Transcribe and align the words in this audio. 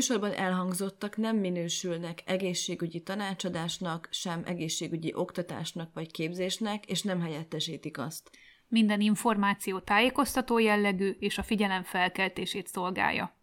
Műsorban 0.00 0.32
elhangzottak 0.32 1.16
nem 1.16 1.36
minősülnek 1.36 2.22
egészségügyi 2.26 3.00
tanácsadásnak, 3.00 4.08
sem 4.10 4.42
egészségügyi 4.44 5.12
oktatásnak 5.14 5.90
vagy 5.94 6.10
képzésnek, 6.10 6.86
és 6.86 7.02
nem 7.02 7.20
helyettesítik 7.20 7.98
azt. 7.98 8.30
Minden 8.68 9.00
információ 9.00 9.78
tájékoztató 9.78 10.58
jellegű 10.58 11.10
és 11.18 11.38
a 11.38 11.42
figyelem 11.42 11.82
felkeltését 11.82 12.66
szolgálja. 12.66 13.36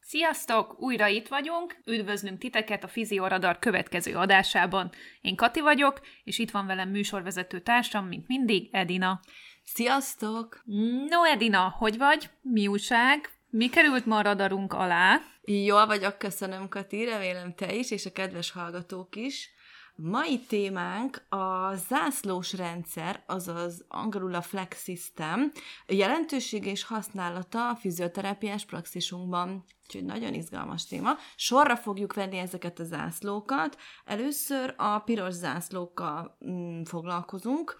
Sziasztok! 0.00 0.80
Újra 0.80 1.06
itt 1.06 1.28
vagyunk, 1.28 1.76
üdvözlünk 1.86 2.38
titeket 2.38 2.84
a 2.84 2.88
Fizioradar 2.88 3.58
következő 3.58 4.14
adásában. 4.14 4.90
Én 5.20 5.36
Kati 5.36 5.60
vagyok, 5.60 6.00
és 6.24 6.38
itt 6.38 6.50
van 6.50 6.66
velem 6.66 6.88
műsorvezető 6.88 7.60
társam, 7.60 8.06
mint 8.06 8.28
mindig, 8.28 8.68
Edina. 8.72 9.20
Sziasztok! 9.62 10.62
No, 11.08 11.24
Edina, 11.24 11.74
hogy 11.78 11.98
vagy? 11.98 12.30
Mi 12.40 12.66
újság? 12.66 13.40
Mi 13.54 13.68
került 13.68 14.06
ma 14.06 14.16
a 14.16 14.22
radarunk 14.22 14.72
alá? 14.72 15.20
Jól 15.44 15.86
vagyok, 15.86 16.18
köszönöm, 16.18 16.68
Kati, 16.68 17.04
remélem 17.04 17.54
te 17.54 17.74
is, 17.74 17.90
és 17.90 18.06
a 18.06 18.12
kedves 18.12 18.50
hallgatók 18.50 19.16
is. 19.16 19.50
Mai 19.94 20.38
témánk 20.38 21.26
a 21.28 21.74
zászlós 21.74 22.52
rendszer, 22.52 23.22
azaz 23.26 23.84
angolul 23.88 24.34
a 24.34 24.42
Flex 24.42 24.82
System, 24.82 25.52
jelentősége 25.86 26.70
és 26.70 26.84
használata 26.84 27.68
a 27.68 27.74
fizioterápiás 27.74 28.64
praxisunkban. 28.64 29.64
Úgyhogy 29.86 30.04
nagyon 30.04 30.34
izgalmas 30.34 30.86
téma. 30.86 31.16
Sorra 31.36 31.76
fogjuk 31.76 32.14
venni 32.14 32.38
ezeket 32.38 32.78
a 32.78 32.84
zászlókat. 32.84 33.78
Először 34.04 34.74
a 34.76 34.98
piros 34.98 35.34
zászlókkal 35.34 36.36
mm, 36.46 36.82
foglalkozunk, 36.82 37.76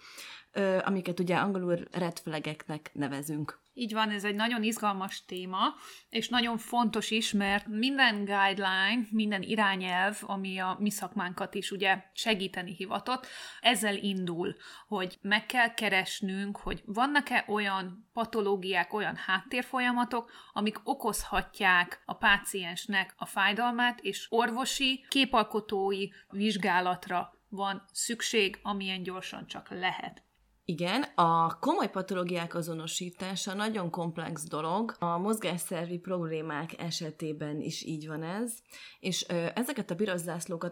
amiket 0.83 1.19
ugye 1.19 1.35
angolul 1.35 1.87
red 1.91 2.19
flageknek 2.19 2.89
nevezünk. 2.93 3.61
Így 3.75 3.93
van, 3.93 4.09
ez 4.09 4.23
egy 4.23 4.35
nagyon 4.35 4.63
izgalmas 4.63 5.25
téma, 5.25 5.75
és 6.09 6.29
nagyon 6.29 6.57
fontos 6.57 7.11
is, 7.11 7.31
mert 7.31 7.67
minden 7.67 8.15
guideline, 8.15 9.07
minden 9.09 9.41
irányelv, 9.41 10.17
ami 10.21 10.59
a 10.59 10.77
mi 10.79 10.89
szakmánkat 10.89 11.55
is 11.55 11.71
ugye 11.71 12.03
segíteni 12.13 12.73
hivatott, 12.75 13.27
ezzel 13.61 13.95
indul, 13.95 14.55
hogy 14.87 15.17
meg 15.21 15.45
kell 15.45 15.73
keresnünk, 15.73 16.57
hogy 16.57 16.81
vannak-e 16.85 17.45
olyan 17.47 18.09
patológiák, 18.13 18.93
olyan 18.93 19.15
háttérfolyamatok, 19.15 20.31
amik 20.53 20.79
okozhatják 20.83 22.01
a 22.05 22.13
páciensnek 22.13 23.13
a 23.17 23.25
fájdalmát, 23.25 23.99
és 23.99 24.27
orvosi, 24.29 25.05
képalkotói 25.09 26.07
vizsgálatra 26.29 27.37
van 27.49 27.85
szükség, 27.91 28.59
amilyen 28.61 29.03
gyorsan 29.03 29.47
csak 29.47 29.69
lehet. 29.69 30.23
Igen, 30.65 31.03
a 31.15 31.59
komoly 31.59 31.89
patológiák 31.89 32.55
azonosítása 32.55 33.53
nagyon 33.53 33.89
komplex 33.89 34.47
dolog. 34.47 34.95
A 34.99 35.17
mozgásszervi 35.17 35.97
problémák 35.97 36.81
esetében 36.81 37.61
is 37.61 37.83
így 37.83 38.07
van 38.07 38.23
ez, 38.23 38.53
és 38.99 39.25
ö, 39.29 39.45
ezeket 39.55 39.91
a 39.91 39.95
piros 39.95 40.21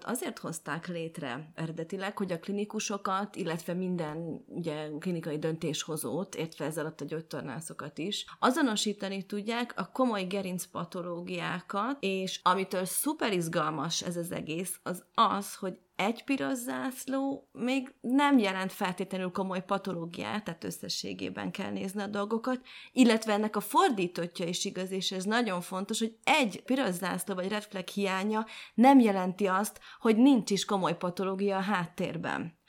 azért 0.01 0.39
hozták 0.39 0.88
létre 0.88 1.51
eredetileg, 1.55 2.17
hogy 2.17 2.31
a 2.31 2.39
klinikusokat, 2.39 3.35
illetve 3.35 3.73
minden 3.73 4.43
ugye, 4.47 4.89
klinikai 4.99 5.39
döntéshozót, 5.39 6.35
értve 6.35 6.66
ezzel 6.66 6.85
alatt 6.85 7.01
a 7.01 7.05
gyógytornászokat 7.05 7.97
is, 7.97 8.25
azonosítani 8.39 9.25
tudják 9.25 9.73
a 9.75 9.91
komoly 9.91 10.23
gerinc 10.23 10.66
patológiákat, 10.66 11.97
és 11.99 12.39
amitől 12.43 12.85
szuper 12.85 13.33
izgalmas 13.33 14.01
ez 14.01 14.17
az 14.17 14.31
egész, 14.31 14.79
az 14.83 15.03
az, 15.13 15.55
hogy 15.55 15.79
egy 16.06 16.23
piros 16.23 16.57
zászló 16.57 17.50
még 17.51 17.94
nem 18.01 18.38
jelent 18.38 18.72
feltétlenül 18.72 19.31
komoly 19.31 19.63
patológiát, 19.66 20.44
tehát 20.44 20.63
összességében 20.63 21.51
kell 21.51 21.72
nézni 21.72 22.01
a 22.01 22.07
dolgokat, 22.07 22.59
illetve 22.91 23.34
ennek 23.34 23.56
a 23.56 23.59
fordítottja 23.59 24.45
is 24.45 24.66
igaz, 24.66 24.91
és 24.91 25.11
ez 25.11 25.23
nagyon 25.23 25.61
fontos, 25.61 26.00
hogy 26.00 26.17
egy 26.23 26.61
piros 26.66 26.94
zászló 26.94 27.35
vagy 27.35 27.47
red 27.47 27.63
flag 27.63 27.88
hiánya 27.88 28.45
nem 28.73 29.00
jelenti 29.00 29.47
azt, 29.47 29.79
hogy 30.00 30.17
nincs 30.17 30.51
is 30.51 30.66
komoly 30.66 30.97
patológia 30.97 31.57
a 31.57 31.61
háttérben. 31.61 32.59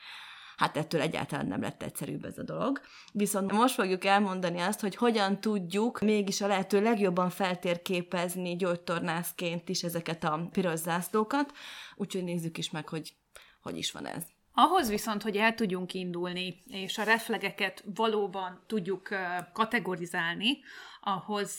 Hát 0.56 0.76
ettől 0.76 1.00
egyáltalán 1.00 1.46
nem 1.46 1.60
lett 1.60 1.82
egyszerűbb 1.82 2.24
ez 2.24 2.38
a 2.38 2.42
dolog. 2.42 2.80
Viszont 3.12 3.52
most 3.52 3.74
fogjuk 3.74 4.04
elmondani 4.04 4.60
azt, 4.60 4.80
hogy 4.80 4.96
hogyan 4.96 5.40
tudjuk 5.40 6.00
mégis 6.00 6.40
a 6.40 6.46
lehető 6.46 6.82
legjobban 6.82 7.30
feltérképezni 7.30 8.56
gyógytornászként 8.56 9.68
is 9.68 9.82
ezeket 9.82 10.24
a 10.24 10.48
piros 10.52 10.78
zászlókat, 10.78 11.52
úgyhogy 11.96 12.24
nézzük 12.24 12.58
is 12.58 12.70
meg, 12.70 12.88
hogy 12.88 13.14
hogy 13.62 13.76
is 13.76 13.92
van 13.92 14.06
ez. 14.06 14.22
Ahhoz 14.54 14.88
viszont, 14.88 15.22
hogy 15.22 15.36
el 15.36 15.54
tudjunk 15.54 15.94
indulni, 15.94 16.62
és 16.66 16.98
a 16.98 17.02
reflegeket 17.02 17.84
valóban 17.94 18.62
tudjuk 18.66 19.08
kategorizálni, 19.52 20.58
ahhoz 21.00 21.58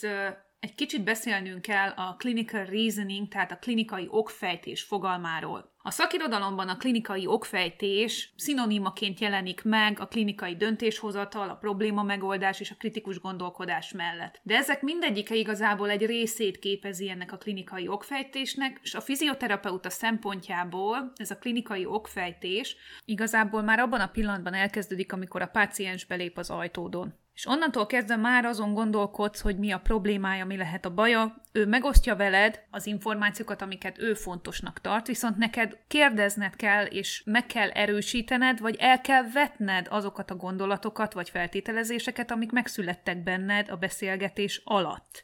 egy 0.64 0.74
kicsit 0.74 1.04
beszélnünk 1.04 1.62
kell 1.62 1.88
a 1.88 2.16
clinical 2.18 2.64
reasoning, 2.64 3.28
tehát 3.28 3.52
a 3.52 3.56
klinikai 3.56 4.06
okfejtés 4.10 4.82
fogalmáról. 4.82 5.72
A 5.78 5.90
szakirodalomban 5.90 6.68
a 6.68 6.76
klinikai 6.76 7.26
okfejtés 7.26 8.32
szinonimaként 8.36 9.20
jelenik 9.20 9.62
meg 9.62 10.00
a 10.00 10.06
klinikai 10.06 10.56
döntéshozatal, 10.56 11.48
a 11.48 11.56
probléma 11.56 12.02
megoldás 12.02 12.60
és 12.60 12.70
a 12.70 12.74
kritikus 12.78 13.20
gondolkodás 13.20 13.92
mellett. 13.92 14.40
De 14.42 14.56
ezek 14.56 14.82
mindegyike 14.82 15.34
igazából 15.34 15.90
egy 15.90 16.06
részét 16.06 16.58
képezi 16.58 17.10
ennek 17.10 17.32
a 17.32 17.38
klinikai 17.38 17.88
okfejtésnek, 17.88 18.80
és 18.82 18.94
a 18.94 19.00
fizioterapeuta 19.00 19.90
szempontjából 19.90 21.12
ez 21.16 21.30
a 21.30 21.38
klinikai 21.38 21.86
okfejtés 21.86 22.76
igazából 23.04 23.62
már 23.62 23.78
abban 23.78 24.00
a 24.00 24.10
pillanatban 24.10 24.54
elkezdődik, 24.54 25.12
amikor 25.12 25.42
a 25.42 25.46
páciens 25.46 26.04
belép 26.04 26.38
az 26.38 26.50
ajtódon. 26.50 27.22
És 27.34 27.46
onnantól 27.46 27.86
kezdve 27.86 28.16
már 28.16 28.44
azon 28.44 28.74
gondolkodsz, 28.74 29.40
hogy 29.40 29.58
mi 29.58 29.72
a 29.72 29.78
problémája, 29.78 30.44
mi 30.44 30.56
lehet 30.56 30.84
a 30.84 30.94
baja. 30.94 31.42
Ő 31.52 31.66
megosztja 31.66 32.16
veled 32.16 32.62
az 32.70 32.86
információkat, 32.86 33.62
amiket 33.62 33.98
ő 33.98 34.14
fontosnak 34.14 34.80
tart, 34.80 35.06
viszont 35.06 35.36
neked 35.36 35.78
kérdezned 35.88 36.56
kell, 36.56 36.84
és 36.84 37.22
meg 37.24 37.46
kell 37.46 37.70
erősítened, 37.70 38.60
vagy 38.60 38.76
el 38.78 39.00
kell 39.00 39.30
vetned 39.32 39.86
azokat 39.90 40.30
a 40.30 40.36
gondolatokat, 40.36 41.12
vagy 41.12 41.30
feltételezéseket, 41.30 42.30
amik 42.30 42.52
megszülettek 42.52 43.22
benned 43.22 43.68
a 43.68 43.76
beszélgetés 43.76 44.60
alatt. 44.64 45.22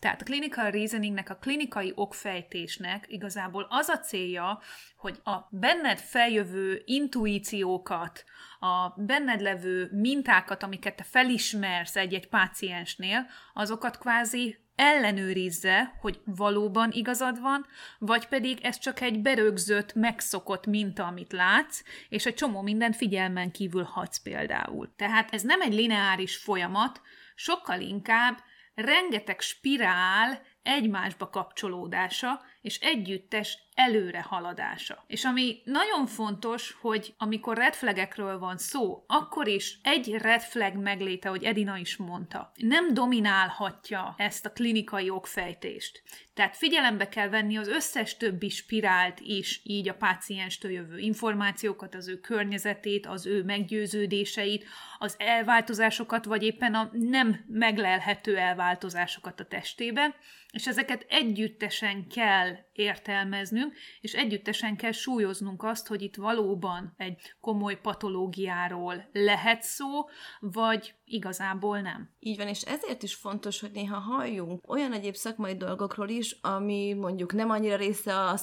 Tehát 0.00 0.20
a 0.20 0.24
clinical 0.24 0.70
reasoningnek, 0.70 1.30
a 1.30 1.36
klinikai 1.36 1.92
okfejtésnek 1.94 3.04
igazából 3.08 3.66
az 3.68 3.88
a 3.88 3.98
célja, 3.98 4.60
hogy 4.96 5.20
a 5.24 5.36
benned 5.50 5.98
feljövő 5.98 6.82
intuíciókat, 6.84 8.24
a 8.60 8.88
benned 8.96 9.40
levő 9.40 9.88
mintákat, 9.92 10.62
amiket 10.62 10.96
te 10.96 11.02
felismersz 11.02 11.96
egy-egy 11.96 12.28
páciensnél, 12.28 13.26
azokat 13.54 13.98
kvázi 13.98 14.58
ellenőrizze, 14.74 15.94
hogy 16.00 16.20
valóban 16.24 16.90
igazad 16.92 17.40
van, 17.40 17.66
vagy 17.98 18.26
pedig 18.26 18.58
ez 18.62 18.78
csak 18.78 19.00
egy 19.00 19.20
berögzött, 19.20 19.94
megszokott 19.94 20.66
minta, 20.66 21.06
amit 21.06 21.32
látsz, 21.32 21.82
és 22.08 22.26
egy 22.26 22.34
csomó 22.34 22.62
mindent 22.62 22.96
figyelmen 22.96 23.50
kívül 23.50 23.82
hadsz 23.82 24.22
például. 24.22 24.92
Tehát 24.96 25.32
ez 25.34 25.42
nem 25.42 25.60
egy 25.60 25.74
lineáris 25.74 26.36
folyamat, 26.36 27.00
sokkal 27.34 27.80
inkább 27.80 28.38
rengeteg 28.80 29.40
spirál 29.40 30.40
egymásba 30.62 31.28
kapcsolódása 31.28 32.40
és 32.60 32.78
együttes 32.78 33.58
előre 33.74 34.22
haladása. 34.22 35.04
És 35.06 35.24
ami 35.24 35.60
nagyon 35.64 36.06
fontos, 36.06 36.76
hogy 36.80 37.14
amikor 37.18 37.56
red 37.56 37.74
flagekről 37.74 38.38
van 38.38 38.58
szó, 38.58 39.04
akkor 39.06 39.48
is 39.48 39.78
egy 39.82 40.12
red 40.12 40.74
megléte, 40.74 41.28
hogy 41.28 41.44
Edina 41.44 41.76
is 41.76 41.96
mondta, 41.96 42.52
nem 42.56 42.94
dominálhatja 42.94 44.14
ezt 44.16 44.46
a 44.46 44.52
klinikai 44.52 45.10
okfejtést. 45.10 46.02
Tehát 46.34 46.56
figyelembe 46.56 47.08
kell 47.08 47.28
venni 47.28 47.56
az 47.56 47.68
összes 47.68 48.16
többi 48.16 48.48
spirált 48.48 49.20
is, 49.20 49.60
így 49.64 49.88
a 49.88 49.94
pácienstől 49.94 50.70
jövő 50.70 50.98
információkat, 50.98 51.94
az 51.94 52.08
ő 52.08 52.20
környezetét, 52.20 53.06
az 53.06 53.26
ő 53.26 53.42
meggyőződéseit, 53.42 54.64
az 54.98 55.14
elváltozásokat, 55.18 56.24
vagy 56.24 56.42
éppen 56.42 56.74
a 56.74 56.90
nem 56.92 57.44
meglelhető 57.48 58.36
elváltozásokat 58.36 59.40
a 59.40 59.44
testében, 59.44 60.14
és 60.52 60.66
ezeket 60.66 61.06
együttesen 61.08 62.06
kell 62.08 62.49
kell 62.50 62.64
értelmeznünk, 62.72 63.74
és 64.00 64.12
együttesen 64.12 64.76
kell 64.76 64.92
súlyoznunk 64.92 65.62
azt, 65.62 65.86
hogy 65.86 66.02
itt 66.02 66.16
valóban 66.16 66.94
egy 66.96 67.34
komoly 67.40 67.80
patológiáról 67.80 69.08
lehet 69.12 69.62
szó, 69.62 70.08
vagy 70.40 70.94
igazából 71.12 71.80
nem. 71.80 72.10
Így 72.18 72.36
van, 72.36 72.48
és 72.48 72.62
ezért 72.62 73.02
is 73.02 73.14
fontos, 73.14 73.60
hogy 73.60 73.70
néha 73.72 73.98
halljunk 73.98 74.70
olyan 74.70 74.92
egyéb 74.92 75.14
szakmai 75.14 75.56
dolgokról 75.56 76.08
is, 76.08 76.36
ami 76.40 76.92
mondjuk 76.92 77.32
nem 77.32 77.50
annyira 77.50 77.76
része 77.76 78.14
a 78.14 78.38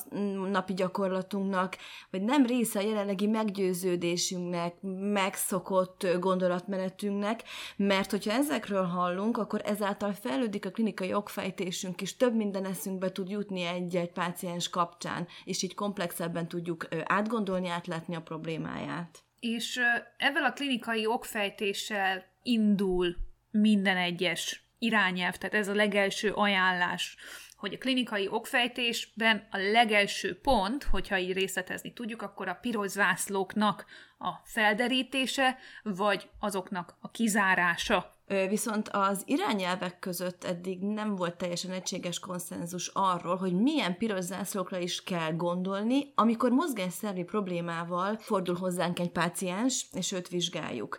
napi 0.52 0.74
gyakorlatunknak, 0.74 1.78
vagy 2.10 2.22
nem 2.22 2.46
része 2.46 2.80
a 2.80 2.81
jelenlegi 2.81 3.28
meggyőződésünknek, 3.28 4.75
megszokott 5.12 6.08
gondolatmenetünknek, 6.19 7.44
mert 7.75 8.12
hogyha 8.12 8.31
ezekről 8.31 8.84
hallunk, 8.84 9.38
akkor 9.38 9.62
ezáltal 9.66 10.14
fejlődik 10.14 10.66
a 10.66 10.72
klinikai 10.72 11.14
okfejtésünk 11.14 12.02
is, 12.02 12.16
több 12.18 12.36
minden 12.36 12.66
eszünkbe 12.66 13.12
tud 13.12 13.30
jutni 13.30 13.64
egy-egy 13.64 14.12
páciens 14.12 14.69
kapcsán, 14.69 15.28
és 15.44 15.62
így 15.62 15.75
komplexebben 15.75 16.48
tudjuk 16.48 16.88
átgondolni, 17.04 17.68
átlátni 17.68 18.16
a 18.16 18.22
problémáját. 18.22 19.22
És 19.40 19.80
ezzel 20.18 20.44
a 20.44 20.54
klinikai 20.54 21.06
okfejtéssel 21.06 22.25
indul 22.47 23.15
minden 23.51 23.97
egyes 23.97 24.61
irányelv, 24.79 25.35
tehát 25.35 25.55
ez 25.55 25.67
a 25.67 25.73
legelső 25.73 26.31
ajánlás, 26.31 27.15
hogy 27.55 27.73
a 27.73 27.77
klinikai 27.77 28.27
okfejtésben 28.27 29.47
a 29.51 29.57
legelső 29.57 30.39
pont, 30.39 30.83
hogyha 30.83 31.17
így 31.17 31.33
részletezni 31.33 31.94
tudjuk, 31.94 32.21
akkor 32.21 32.47
a 32.47 32.57
piros 32.61 32.89
zászlóknak 32.89 33.85
a 34.17 34.31
felderítése, 34.44 35.57
vagy 35.83 36.29
azoknak 36.39 36.97
a 36.99 37.11
kizárása. 37.11 38.15
Viszont 38.49 38.89
az 38.89 39.23
irányelvek 39.25 39.99
között 39.99 40.44
eddig 40.44 40.81
nem 40.81 41.15
volt 41.15 41.38
teljesen 41.38 41.71
egységes 41.71 42.19
konszenzus 42.19 42.88
arról, 42.94 43.35
hogy 43.35 43.53
milyen 43.53 43.97
piros 43.97 44.23
zászlókra 44.23 44.77
is 44.77 45.03
kell 45.03 45.31
gondolni, 45.31 46.11
amikor 46.15 46.51
mozgásszervi 46.51 47.23
problémával 47.23 48.17
fordul 48.17 48.55
hozzánk 48.55 48.99
egy 48.99 49.11
páciens, 49.11 49.85
és 49.91 50.11
őt 50.11 50.27
vizsgáljuk. 50.27 50.97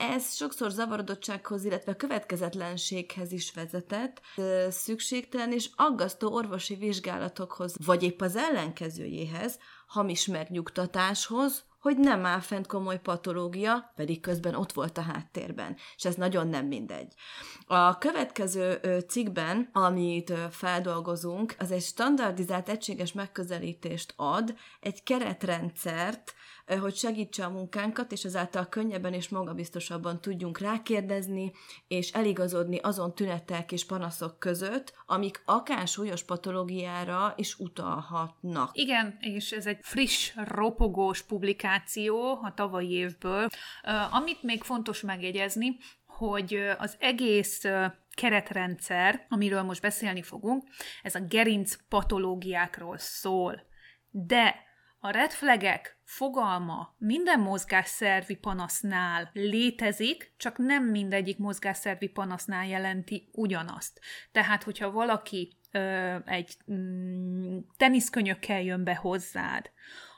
Ez 0.00 0.34
sokszor 0.34 0.70
zavarodottsághoz, 0.70 1.64
illetve 1.64 1.96
következetlenséghez 1.96 3.32
is 3.32 3.52
vezetett, 3.52 4.20
szükségtelen 4.68 5.52
és 5.52 5.70
aggasztó 5.76 6.32
orvosi 6.32 6.74
vizsgálatokhoz, 6.74 7.74
vagy 7.84 8.02
épp 8.02 8.20
az 8.20 8.36
ellenkezőjéhez, 8.36 9.58
hamis 9.86 10.26
megnyugtatáshoz, 10.26 11.64
hogy 11.80 11.98
nem 11.98 12.26
áll 12.26 12.40
fent 12.40 12.66
komoly 12.66 13.00
patológia, 13.00 13.92
pedig 13.96 14.20
közben 14.20 14.54
ott 14.54 14.72
volt 14.72 14.98
a 14.98 15.02
háttérben, 15.02 15.76
és 15.96 16.04
ez 16.04 16.14
nagyon 16.14 16.48
nem 16.48 16.66
mindegy. 16.66 17.12
A 17.66 17.98
következő 17.98 18.80
cikkben, 19.08 19.68
amit 19.72 20.32
feldolgozunk, 20.50 21.54
az 21.58 21.70
egy 21.70 21.82
standardizált 21.82 22.68
egységes 22.68 23.12
megközelítést 23.12 24.12
ad, 24.16 24.54
egy 24.80 25.02
keretrendszert, 25.02 26.34
hogy 26.78 26.94
segítse 26.94 27.44
a 27.44 27.50
munkánkat, 27.50 28.12
és 28.12 28.24
ezáltal 28.24 28.68
könnyebben 28.68 29.12
és 29.12 29.28
magabiztosabban 29.28 30.20
tudjunk 30.20 30.58
rákérdezni, 30.58 31.52
és 31.88 32.10
eligazodni 32.10 32.78
azon 32.78 33.14
tünetek 33.14 33.72
és 33.72 33.86
panaszok 33.86 34.38
között, 34.38 34.94
amik 35.06 35.42
akár 35.44 35.88
súlyos 35.88 36.22
patológiára 36.22 37.32
is 37.36 37.58
utalhatnak. 37.58 38.70
Igen, 38.72 39.16
és 39.20 39.52
ez 39.52 39.66
egy 39.66 39.78
friss, 39.80 40.32
ropogós 40.36 41.22
publikáció 41.22 42.38
a 42.42 42.52
tavalyi 42.54 42.90
évből. 42.90 43.48
Amit 44.10 44.42
még 44.42 44.62
fontos 44.62 45.00
megjegyezni, 45.00 45.76
hogy 46.06 46.54
az 46.78 46.96
egész 46.98 47.62
keretrendszer, 48.14 49.26
amiről 49.28 49.62
most 49.62 49.82
beszélni 49.82 50.22
fogunk, 50.22 50.64
ez 51.02 51.14
a 51.14 51.20
gerinc 51.28 51.76
patológiákról 51.88 52.98
szól. 52.98 53.62
De 54.10 54.54
a 54.98 55.10
red 55.10 55.30
flagek 55.30 55.98
fogalma 56.10 56.94
minden 56.98 57.40
mozgásszervi 57.40 58.34
panasznál 58.36 59.30
létezik, 59.32 60.32
csak 60.36 60.58
nem 60.58 60.84
mindegyik 60.84 61.38
mozgásszervi 61.38 62.08
panasznál 62.08 62.66
jelenti 62.66 63.28
ugyanazt. 63.32 64.00
Tehát, 64.32 64.62
hogyha 64.62 64.90
valaki 64.90 65.56
ö, 65.72 66.16
egy 66.24 66.56
mm, 66.72 67.58
teniszkönyökkel 67.76 68.62
jön 68.62 68.84
be 68.84 68.94
hozzád, 68.94 69.70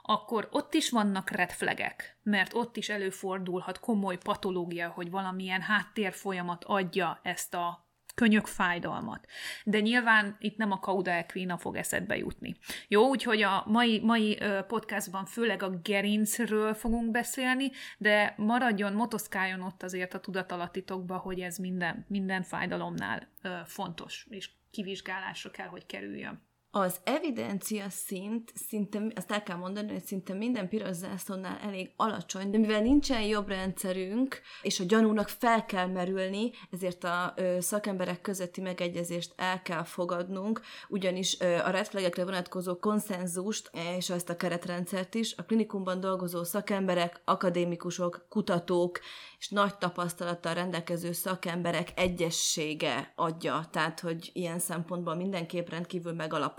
akkor 0.03 0.49
ott 0.51 0.75
is 0.75 0.91
vannak 0.91 1.31
red 1.31 1.51
flagek, 1.51 2.19
mert 2.23 2.55
ott 2.55 2.77
is 2.77 2.89
előfordulhat 2.89 3.81
komoly 3.81 4.19
patológia, 4.19 4.89
hogy 4.89 5.11
valamilyen 5.11 5.61
háttérfolyamat 5.61 6.65
adja 6.65 7.21
ezt 7.23 7.55
a 7.55 7.87
könyökfájdalmat. 8.15 9.27
De 9.65 9.81
nyilván 9.81 10.37
itt 10.39 10.57
nem 10.57 10.71
a 10.71 10.79
Cauda 10.79 11.11
equina 11.11 11.57
fog 11.57 11.77
eszedbe 11.77 12.17
jutni. 12.17 12.57
Jó, 12.89 13.09
úgyhogy 13.09 13.43
a 13.43 13.65
mai, 13.67 14.01
mai 14.01 14.39
podcastban 14.67 15.25
főleg 15.25 15.63
a 15.63 15.71
gerincről 15.83 16.75
fogunk 16.75 17.11
beszélni, 17.11 17.71
de 17.99 18.35
maradjon, 18.37 18.93
motoszkáljon 18.93 19.61
ott 19.61 19.83
azért 19.83 20.15
a 20.15 20.21
tudatalatitokba, 20.21 21.17
hogy 21.17 21.41
ez 21.41 21.57
minden, 21.57 22.05
minden 22.09 22.43
fájdalomnál 22.43 23.29
fontos, 23.65 24.27
és 24.31 24.51
kivizsgálásra 24.71 25.51
kell, 25.51 25.69
hogy 25.69 25.87
kerüljön. 25.87 26.51
Az 26.75 26.97
evidencia 27.05 27.91
szint, 27.91 28.53
szinte, 28.69 29.03
azt 29.15 29.31
el 29.31 29.43
kell 29.43 29.57
mondani, 29.57 29.93
hogy 29.93 30.05
szinte 30.05 30.35
minden 30.35 30.69
piros 30.69 30.97
zászlónál 30.97 31.59
elég 31.63 31.93
alacsony, 31.97 32.51
de 32.51 32.59
mivel 32.59 32.81
nincsen 32.81 33.23
jobb 33.23 33.49
rendszerünk, 33.49 34.41
és 34.63 34.81
a 34.81 34.85
gyanúnak 34.85 35.29
fel 35.29 35.65
kell 35.65 35.87
merülni, 35.87 36.51
ezért 36.71 37.05
a 37.05 37.33
ö, 37.37 37.57
szakemberek 37.61 38.21
közötti 38.21 38.61
megegyezést 38.61 39.33
el 39.37 39.63
kell 39.63 39.83
fogadnunk, 39.83 40.61
ugyanis 40.89 41.41
ö, 41.41 41.57
a 41.57 41.71
redflagekre 41.71 42.25
vonatkozó 42.25 42.77
konszenzust, 42.79 43.71
és 43.99 44.11
ezt 44.11 44.29
a 44.29 44.37
keretrendszert 44.37 45.15
is, 45.15 45.35
a 45.37 45.45
klinikumban 45.45 46.01
dolgozó 46.01 46.45
szakemberek, 46.45 47.21
akadémikusok, 47.25 48.27
kutatók 48.29 49.01
és 49.39 49.49
nagy 49.49 49.79
tapasztalattal 49.79 50.55
rendelkező 50.55 51.13
szakemberek 51.13 51.93
egyessége 51.97 53.13
adja, 53.17 53.69
tehát 53.71 54.01
hogy 54.01 54.31
ilyen 54.33 54.59
szempontból 54.59 55.15
mindenképp 55.15 55.69
rendkívül 55.69 56.13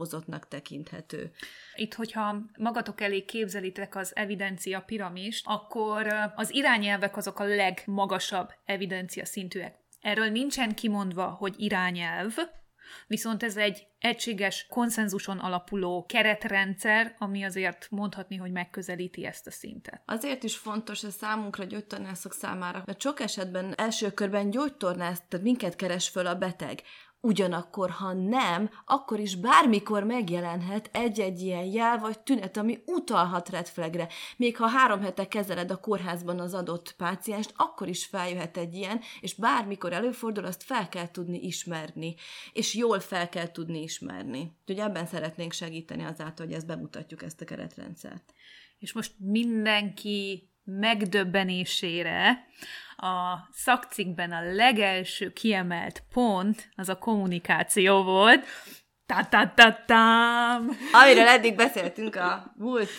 megalapozottnak 0.04 0.48
tekinthető. 0.48 1.32
Itt, 1.76 1.94
hogyha 1.94 2.36
magatok 2.58 3.02
elé 3.02 3.26
képzelitek 3.26 3.96
az 3.96 4.16
evidencia 4.16 4.82
piramist, 4.82 5.46
akkor 5.48 6.08
az 6.36 6.54
irányelvek 6.54 7.18
azok 7.18 7.40
a 7.40 7.44
legmagasabb 7.44 8.50
evidencia 8.66 9.26
szintűek. 9.26 9.76
Erről 10.02 10.30
nincsen 10.30 10.76
kimondva, 10.76 11.26
hogy 11.26 11.56
irányelv, 11.58 12.36
Viszont 13.08 13.44
ez 13.44 13.58
egy 13.58 13.88
egységes 14.00 14.66
konszenzuson 14.70 15.40
alapuló 15.40 16.06
keretrendszer, 16.06 17.16
ami 17.20 17.44
azért 17.44 17.88
mondhatni, 17.90 18.36
hogy 18.36 18.52
megközelíti 18.52 19.25
ezt 19.25 19.48
a 19.48 19.51
szintet. 19.51 20.01
Azért 20.06 20.44
is 20.44 20.58
fontos 20.58 21.04
ez 21.04 21.13
számunkra 21.13 21.63
gyógytornászok 21.63 22.34
számára, 22.34 22.84
mert 22.86 23.01
sok 23.01 23.20
esetben 23.20 23.74
első 23.77 24.12
körben 24.12 24.50
gyógytornász, 24.50 25.22
tehát 25.27 25.46
minket 25.46 25.75
keres 25.75 26.10
föl 26.10 26.27
a 26.27 26.36
beteg. 26.36 26.82
Ugyanakkor, 27.25 27.89
ha 27.89 28.13
nem, 28.13 28.70
akkor 28.86 29.20
is 29.20 29.36
bármikor 29.36 30.03
megjelenhet 30.03 30.89
egy-egy 30.94 31.42
ilyen 31.42 31.63
jel 31.63 31.98
vagy 31.98 32.20
tünet, 32.20 32.58
ami 32.58 32.84
utalhat 32.86 33.50
red 33.50 33.68
flagre. 33.68 34.08
Még 34.38 34.58
ha 34.58 34.68
három 34.68 35.01
hete 35.01 35.27
kezeled 35.27 35.72
a 35.72 35.80
kórházban 35.80 36.39
az 36.39 36.53
adott 36.53 36.96
pácienst, 36.98 37.53
akkor 37.56 37.88
is 37.88 38.06
feljöhet 38.06 38.58
egy 38.58 38.74
ilyen, 38.74 39.01
és 39.22 39.34
bármikor 39.34 39.94
előfordul, 39.94 40.46
azt 40.46 40.63
fel 40.63 40.89
kell 40.89 41.12
tudni 41.12 41.39
ismerni, 41.39 42.15
és 42.53 42.75
jól 42.75 43.00
fel 43.00 43.30
kell 43.30 43.51
tudni 43.51 43.82
ismerni. 43.82 44.58
Úgyhogy 44.62 44.86
ebben 44.86 45.06
szeretnénk 45.06 45.51
segíteni 45.51 46.03
azáltal, 46.03 46.46
hogy 46.46 46.56
ezt 46.56 46.68
bemutatjuk, 46.68 47.24
ezt 47.24 47.42
a 47.42 47.46
keretrendszert. 47.46 48.34
És 48.80 48.94
most 48.94 49.13
mindenki 49.18 50.48
megdöbbenésére 50.63 52.48
a 52.96 53.48
szakcikkben 53.51 54.32
a 54.32 54.53
legelső 54.53 55.34
kiemelt 55.34 56.03
pont 56.13 56.70
az 56.75 56.89
a 56.89 56.98
kommunikáció 56.98 58.03
volt. 58.03 58.46
Tam 59.86 60.69
Amiről 60.91 61.27
eddig 61.27 61.55
beszéltünk 61.55 62.15
a 62.15 62.53
múlt, 62.57 62.89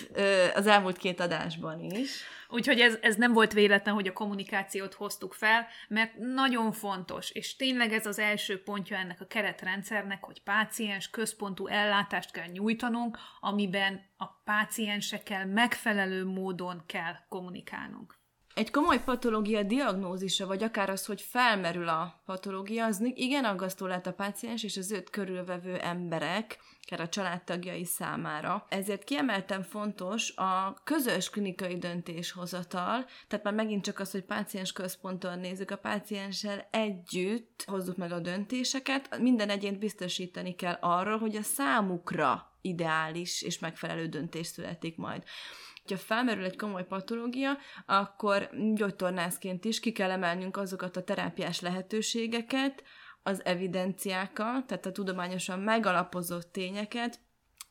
az 0.55 0.67
elmúlt 0.67 0.97
két 0.97 1.21
adásban 1.21 1.81
is. 1.81 2.23
Úgyhogy 2.49 2.81
ez, 2.81 2.99
ez 3.01 3.17
nem 3.17 3.33
volt 3.33 3.53
véletlen, 3.53 3.95
hogy 3.95 4.07
a 4.07 4.13
kommunikációt 4.13 4.95
hoztuk 4.95 5.33
fel, 5.33 5.67
mert 5.89 6.17
nagyon 6.17 6.73
fontos, 6.73 7.31
és 7.31 7.57
tényleg 7.57 7.93
ez 7.93 8.07
az 8.07 8.19
első 8.19 8.63
pontja 8.63 8.97
ennek 8.97 9.21
a 9.21 9.27
keretrendszernek, 9.27 10.25
hogy 10.25 10.43
páciens 10.43 11.11
központú 11.11 11.67
ellátást 11.67 12.31
kell 12.31 12.47
nyújtanunk, 12.47 13.19
amiben 13.41 14.01
a 14.17 14.27
páciensekkel 14.45 15.47
megfelelő 15.47 16.25
módon 16.25 16.83
kell 16.87 17.15
kommunikálnunk. 17.29 18.23
Egy 18.55 18.71
komoly 18.71 19.03
patológia 19.05 19.63
diagnózisa, 19.63 20.47
vagy 20.47 20.63
akár 20.63 20.91
az, 20.91 21.07
hogy 21.07 21.21
felmerül 21.21 21.89
a 21.89 22.23
patológia, 22.25 22.85
az 22.85 23.11
igen 23.15 23.45
aggasztó 23.45 23.87
lehet 23.87 24.07
a 24.07 24.13
páciens 24.13 24.63
és 24.63 24.77
az 24.77 24.93
őt 24.93 25.11
körülvevő 25.11 25.77
emberek 25.77 26.59
akár 26.87 27.01
a 27.01 27.09
családtagjai 27.09 27.85
számára. 27.85 28.67
Ezért 28.69 29.05
kiemelten 29.05 29.63
fontos 29.63 30.37
a 30.37 30.81
közös 30.85 31.31
klinikai 31.31 31.79
döntéshozatal, 31.79 33.07
tehát 33.29 33.45
már 33.45 33.55
megint 33.55 33.85
csak 33.85 33.99
az, 33.99 34.11
hogy 34.11 34.25
páciens 34.25 34.73
központon 34.73 35.39
nézzük 35.39 35.71
a 35.71 35.77
pácienssel 35.77 36.69
együtt, 36.71 37.65
hozzuk 37.67 37.97
meg 37.97 38.13
a 38.13 38.21
döntéseket, 38.21 39.19
minden 39.19 39.49
egyént 39.49 39.79
biztosítani 39.79 40.55
kell 40.55 40.79
arról, 40.81 41.19
hogy 41.19 41.37
a 41.37 41.43
számukra 41.43 42.53
ideális 42.61 43.43
és 43.43 43.59
megfelelő 43.59 44.07
döntés 44.07 44.47
születik 44.47 44.97
majd. 44.97 45.23
Ha 45.89 45.97
felmerül 45.97 46.45
egy 46.45 46.57
komoly 46.57 46.87
patológia, 46.87 47.59
akkor 47.87 48.51
gyógytornászként 48.75 49.65
is 49.65 49.81
ki 49.81 49.93
kell 49.93 50.11
emelnünk 50.11 50.57
azokat 50.57 50.97
a 50.97 51.05
terápiás 51.05 51.61
lehetőségeket, 51.61 52.83
az 53.23 53.45
evidenciákat, 53.45 54.67
tehát 54.67 54.87
a 54.87 54.93
tudományosan 54.93 55.59
megalapozott 55.61 56.53
tényeket, 56.53 57.21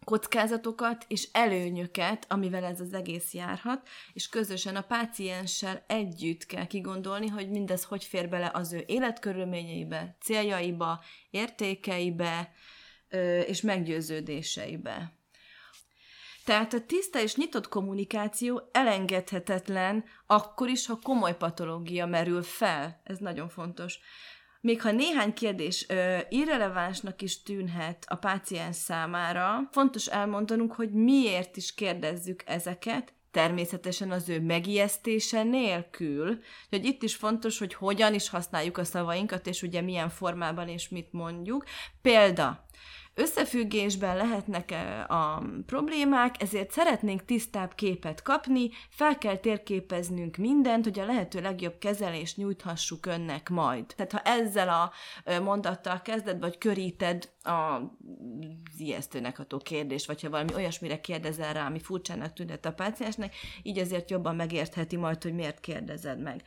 kockázatokat 0.03 1.05
és 1.07 1.29
előnyöket, 1.31 2.25
amivel 2.29 2.63
ez 2.63 2.79
az 2.79 2.93
egész 2.93 3.33
járhat, 3.33 3.87
és 4.13 4.29
közösen 4.29 4.75
a 4.75 4.81
pácienssel 4.81 5.83
együtt 5.87 6.45
kell 6.45 6.65
kigondolni, 6.65 7.27
hogy 7.27 7.49
mindez 7.49 7.83
hogy 7.83 8.03
fér 8.03 8.29
bele 8.29 8.51
az 8.53 8.73
ő 8.73 8.83
életkörülményeibe, 8.87 10.17
céljaiba, 10.19 11.03
értékeibe 11.29 12.51
és 13.45 13.61
meggyőződéseibe. 13.61 15.13
Tehát 16.45 16.73
a 16.73 16.85
tiszta 16.85 17.19
és 17.21 17.35
nyitott 17.35 17.67
kommunikáció 17.67 18.69
elengedhetetlen 18.71 20.03
akkor 20.27 20.69
is, 20.69 20.85
ha 20.85 20.99
komoly 21.03 21.37
patológia 21.37 22.05
merül 22.05 22.43
fel. 22.43 23.01
Ez 23.03 23.17
nagyon 23.17 23.49
fontos. 23.49 23.99
Még 24.61 24.81
ha 24.81 24.91
néhány 24.91 25.33
kérdés 25.33 25.85
ö, 25.89 26.17
irrelevánsnak 26.29 27.21
is 27.21 27.41
tűnhet 27.41 28.05
a 28.07 28.15
páciens 28.15 28.75
számára, 28.75 29.69
fontos 29.71 30.07
elmondanunk, 30.07 30.73
hogy 30.73 30.91
miért 30.91 31.57
is 31.57 31.73
kérdezzük 31.73 32.43
ezeket, 32.45 33.13
természetesen 33.31 34.11
az 34.11 34.29
ő 34.29 34.41
megijesztése 34.41 35.43
nélkül. 35.43 36.39
Hogy 36.69 36.85
itt 36.85 37.03
is 37.03 37.15
fontos, 37.15 37.59
hogy 37.59 37.73
hogyan 37.73 38.13
is 38.13 38.29
használjuk 38.29 38.77
a 38.77 38.83
szavainkat, 38.83 39.47
és 39.47 39.61
ugye 39.61 39.81
milyen 39.81 40.09
formában 40.09 40.67
és 40.67 40.89
mit 40.89 41.11
mondjuk. 41.11 41.63
Példa, 42.01 42.65
Összefüggésben 43.15 44.17
lehetnek 44.17 44.73
a 45.07 45.43
problémák, 45.65 46.41
ezért 46.41 46.71
szeretnénk 46.71 47.25
tisztább 47.25 47.75
képet 47.75 48.21
kapni, 48.21 48.69
fel 48.89 49.17
kell 49.17 49.35
térképeznünk 49.35 50.37
mindent, 50.37 50.83
hogy 50.83 50.99
a 50.99 51.05
lehető 51.05 51.41
legjobb 51.41 51.77
kezelést 51.77 52.37
nyújthassuk 52.37 53.05
önnek 53.05 53.49
majd. 53.49 53.85
Tehát 53.95 54.11
ha 54.11 54.19
ezzel 54.19 54.69
a 54.69 54.91
mondattal 55.39 56.01
kezded, 56.01 56.39
vagy 56.39 56.57
köríted 56.57 57.29
a 57.43 57.81
ijesztőnek 58.77 59.37
ható 59.37 59.57
kérdés, 59.57 60.05
vagy 60.05 60.21
ha 60.21 60.29
valami 60.29 60.53
olyasmire 60.53 61.01
kérdezel 61.01 61.53
rá, 61.53 61.65
ami 61.65 61.79
furcsának 61.79 62.33
tűnhet 62.33 62.65
a 62.65 62.73
páciensnek, 62.73 63.35
így 63.61 63.77
azért 63.77 64.09
jobban 64.09 64.35
megértheti 64.35 64.97
majd, 64.97 65.23
hogy 65.23 65.33
miért 65.33 65.59
kérdezed 65.59 66.21
meg. 66.21 66.43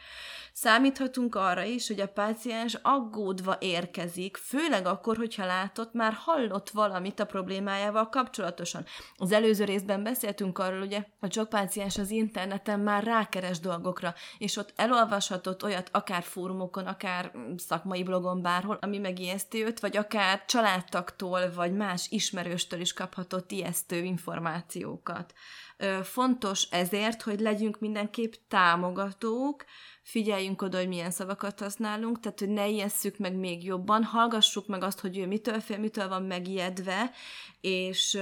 Számíthatunk 0.53 1.35
arra 1.35 1.63
is, 1.63 1.87
hogy 1.89 2.01
a 2.01 2.09
páciens 2.09 2.79
aggódva 2.83 3.57
érkezik, 3.61 4.37
főleg 4.37 4.87
akkor, 4.87 5.17
hogyha 5.17 5.47
látott, 5.47 5.93
már 5.93 6.13
hallott 6.13 6.71
valamit 6.71 7.21
a 7.21 7.27
problémájával 7.27 8.09
kapcsolatosan. 8.09 8.85
Az 9.17 9.33
előző 9.33 9.65
részben 9.65 10.03
beszéltünk 10.03 10.59
arról, 10.59 10.81
ugye, 10.81 11.05
hogy 11.21 11.33
sok 11.33 11.49
páciens 11.49 11.99
az 11.99 12.11
interneten 12.11 12.81
már 12.81 13.05
rákeres 13.05 13.61
dolgokra, 13.61 14.15
és 14.39 14.57
ott 14.57 14.73
elolvashatott 14.77 15.63
olyat 15.63 15.89
akár 15.93 16.23
fórumokon, 16.23 16.87
akár 16.87 17.33
szakmai 17.57 18.03
blogon, 18.03 18.43
bárhol, 18.43 18.79
ami 18.81 18.99
megijeszti 18.99 19.65
őt, 19.65 19.81
vagy 19.81 19.97
akár 19.97 20.45
családtaktól, 20.87 21.53
vagy 21.55 21.73
más 21.73 22.11
ismerőstől 22.11 22.81
is 22.81 22.93
kaphatott 22.93 23.51
ijesztő 23.51 24.03
információkat. 24.03 25.33
Fontos 26.03 26.63
ezért, 26.71 27.23
hogy 27.23 27.41
legyünk 27.41 27.81
mindenképp 27.81 28.33
támogatók, 28.49 29.65
figyeljünk 30.03 30.63
oda, 30.63 30.79
hogy 30.79 30.89
milyen 30.89 31.11
szavakat 31.11 31.61
használunk, 31.61 32.21
tehát 32.21 32.39
hogy 32.39 32.49
ne 32.49 32.69
ijesszük 32.69 33.19
meg 33.19 33.35
még 33.35 33.65
jobban, 33.65 34.05
hallgassuk 34.05 34.67
meg 34.67 34.83
azt, 34.83 35.01
hogy 35.01 35.19
ő 35.19 35.27
mitől 35.27 35.61
fél, 35.61 35.79
mitől 35.79 36.09
van 36.09 36.23
megijedve, 36.23 37.11
és 37.61 38.19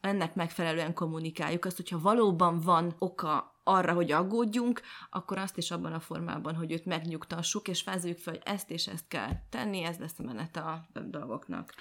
ennek 0.00 0.34
megfelelően 0.34 0.94
kommunikáljuk 0.94 1.64
azt, 1.64 1.76
hogyha 1.76 2.00
valóban 2.00 2.60
van 2.60 2.94
oka 2.98 3.51
arra, 3.64 3.92
hogy 3.92 4.12
aggódjunk, 4.12 4.80
akkor 5.10 5.38
azt 5.38 5.56
is 5.56 5.70
abban 5.70 5.92
a 5.92 6.00
formában, 6.00 6.54
hogy 6.54 6.72
őt 6.72 6.84
megnyugtassuk, 6.84 7.68
és 7.68 7.84
vázoljuk 7.84 8.18
fel, 8.18 8.32
hogy 8.32 8.42
ezt 8.44 8.70
és 8.70 8.86
ezt 8.86 9.08
kell 9.08 9.30
tenni, 9.50 9.82
ez 9.82 9.98
lesz 9.98 10.18
a 10.18 10.22
menet 10.22 10.56
a 10.56 10.86
dolgoknak. 11.04 11.74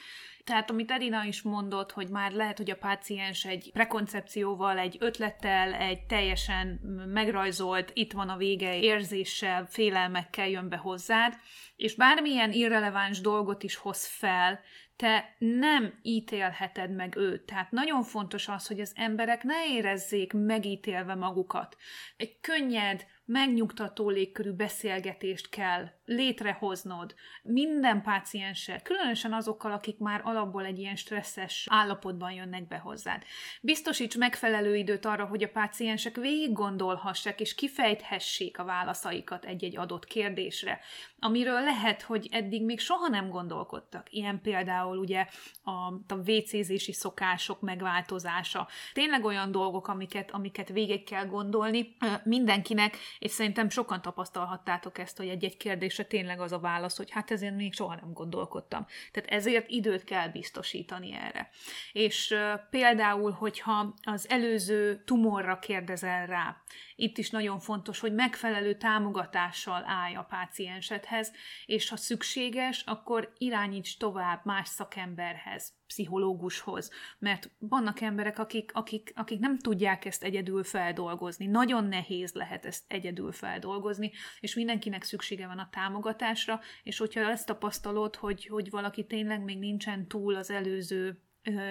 Tehát 0.43 0.69
amit 0.69 0.91
Edina 0.91 1.23
is 1.23 1.41
mondott, 1.41 1.91
hogy 1.91 2.09
már 2.09 2.31
lehet, 2.31 2.57
hogy 2.57 2.71
a 2.71 2.75
páciens 2.75 3.45
egy 3.45 3.69
prekoncepcióval, 3.73 4.77
egy 4.77 4.97
ötlettel, 4.99 5.73
egy 5.73 6.03
teljesen 6.03 6.67
megrajzolt, 7.13 7.91
itt 7.93 8.11
van 8.11 8.29
a 8.29 8.37
vége 8.37 8.79
érzéssel, 8.79 9.65
félelmekkel 9.69 10.49
jön 10.49 10.69
be 10.69 10.77
hozzád, 10.77 11.33
és 11.75 11.95
bármilyen 11.95 12.51
irreleváns 12.51 13.21
dolgot 13.21 13.63
is 13.63 13.75
hoz 13.75 14.07
fel, 14.07 14.59
te 15.01 15.35
nem 15.37 15.99
ítélheted 16.01 16.95
meg 16.95 17.15
őt. 17.15 17.41
Tehát 17.41 17.71
nagyon 17.71 18.03
fontos 18.03 18.47
az, 18.47 18.67
hogy 18.67 18.79
az 18.79 18.91
emberek 18.95 19.43
ne 19.43 19.67
érezzék 19.67 20.33
megítélve 20.33 21.15
magukat. 21.15 21.77
Egy 22.17 22.39
könnyed, 22.41 23.05
megnyugtató 23.31 24.09
légkörű 24.09 24.51
beszélgetést 24.51 25.49
kell 25.49 25.89
létrehoznod 26.05 27.15
minden 27.43 28.01
pácienssel, 28.01 28.81
különösen 28.81 29.33
azokkal, 29.33 29.71
akik 29.71 29.97
már 29.97 30.21
alapból 30.23 30.65
egy 30.65 30.79
ilyen 30.79 30.95
stresszes 30.95 31.67
állapotban 31.69 32.31
jönnek 32.31 32.67
be 32.67 32.77
hozzád. 32.77 33.23
Biztosíts 33.61 34.17
megfelelő 34.17 34.75
időt 34.75 35.05
arra, 35.05 35.25
hogy 35.25 35.43
a 35.43 35.49
páciensek 35.49 36.15
végig 36.15 36.53
gondolhassák 36.53 37.39
és 37.39 37.55
kifejthessék 37.55 38.59
a 38.59 38.63
válaszaikat 38.63 39.45
egy-egy 39.45 39.77
adott 39.77 40.05
kérdésre, 40.05 40.79
amiről 41.19 41.61
lehet, 41.61 42.01
hogy 42.01 42.27
eddig 42.31 42.65
még 42.65 42.79
soha 42.79 43.07
nem 43.07 43.29
gondolkodtak. 43.29 44.07
Ilyen 44.09 44.41
például 44.41 44.97
ugye 44.97 45.27
a, 45.63 45.71
a 46.07 46.15
WC-zési 46.25 46.93
szokások 46.93 47.61
megváltozása. 47.61 48.67
Tényleg 48.93 49.25
olyan 49.25 49.51
dolgok, 49.51 49.87
amiket, 49.87 50.31
amiket 50.31 50.69
végig 50.69 51.03
kell 51.03 51.25
gondolni 51.25 51.95
mindenkinek, 52.23 52.97
és 53.21 53.31
szerintem 53.31 53.69
sokan 53.69 54.01
tapasztalhattátok 54.01 54.97
ezt, 54.97 55.17
hogy 55.17 55.27
egy-egy 55.27 55.57
kérdésre 55.57 56.03
tényleg 56.03 56.39
az 56.39 56.51
a 56.51 56.59
válasz, 56.59 56.97
hogy 56.97 57.11
hát 57.11 57.31
ezért 57.31 57.55
még 57.55 57.73
soha 57.73 57.95
nem 57.95 58.13
gondolkodtam. 58.13 58.85
Tehát 59.11 59.29
ezért 59.29 59.69
időt 59.69 60.03
kell 60.03 60.27
biztosítani 60.27 61.13
erre. 61.13 61.49
És 61.91 62.35
például, 62.69 63.31
hogyha 63.31 63.93
az 64.03 64.29
előző 64.29 65.03
tumorra 65.05 65.59
kérdezel 65.59 66.25
rá, 66.25 66.57
itt 67.01 67.17
is 67.17 67.29
nagyon 67.29 67.59
fontos, 67.59 67.99
hogy 67.99 68.13
megfelelő 68.13 68.75
támogatással 68.75 69.83
állj 69.85 70.15
a 70.15 70.23
páciensedhez, 70.29 71.31
és 71.65 71.89
ha 71.89 71.95
szükséges, 71.95 72.83
akkor 72.85 73.33
irányíts 73.37 73.97
tovább 73.97 74.45
más 74.45 74.67
szakemberhez, 74.67 75.73
pszichológushoz, 75.87 76.91
mert 77.19 77.49
vannak 77.59 78.01
emberek, 78.01 78.39
akik, 78.39 78.71
akik, 78.73 79.11
akik 79.15 79.39
nem 79.39 79.57
tudják 79.57 80.05
ezt 80.05 80.23
egyedül 80.23 80.63
feldolgozni. 80.63 81.45
Nagyon 81.45 81.85
nehéz 81.85 82.33
lehet 82.33 82.65
ezt 82.65 82.83
egyedül 82.87 83.31
feldolgozni, 83.31 84.11
és 84.39 84.55
mindenkinek 84.55 85.03
szüksége 85.03 85.47
van 85.47 85.59
a 85.59 85.69
támogatásra, 85.71 86.59
és 86.83 86.97
hogyha 86.97 87.19
ezt 87.19 87.45
tapasztalod, 87.45 88.15
hogy, 88.15 88.45
hogy 88.45 88.69
valaki 88.69 89.05
tényleg 89.05 89.43
még 89.43 89.59
nincsen 89.59 90.07
túl 90.07 90.35
az 90.35 90.49
előző 90.49 91.21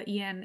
ilyen 0.05 0.43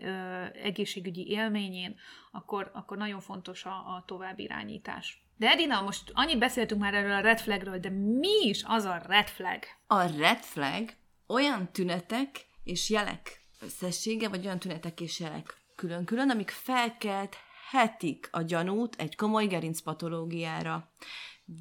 egészségügyi 0.64 1.28
élményén, 1.28 1.96
akkor, 2.32 2.72
akkor 2.74 2.98
nagyon 2.98 3.20
fontos 3.20 3.66
a, 3.66 3.70
a 3.70 4.04
tovább 4.08 4.40
irányítás. 4.40 5.24
De 5.38 5.50
Edina, 5.50 5.82
most 5.82 6.12
annyit 6.14 6.40
beszéltünk 6.40 6.82
már 6.82 6.94
erről 6.94 7.12
a 7.12 7.20
red 7.20 7.40
flagről, 7.40 7.80
de 7.80 7.90
mi 7.90 8.48
is 8.48 8.64
az 8.68 8.84
a 8.84 9.02
red 9.08 9.28
flag? 9.28 9.64
A 9.88 10.18
red 10.18 10.44
flag 10.44 10.90
olyan 11.28 11.72
tünetek 11.72 12.46
és 12.64 12.90
jelek 12.90 13.42
összessége, 13.62 14.30
vagy 14.30 14.46
olyan 14.46 14.60
tünetek 14.60 15.02
és 15.02 15.20
jelek 15.20 15.58
külön-külön, 15.76 16.30
amik 16.30 16.50
felkelthetik 16.50 18.28
a 18.32 18.42
gyanút 18.42 18.96
egy 18.96 19.16
komoly 19.16 19.46
gerincpatológiára. 19.46 20.90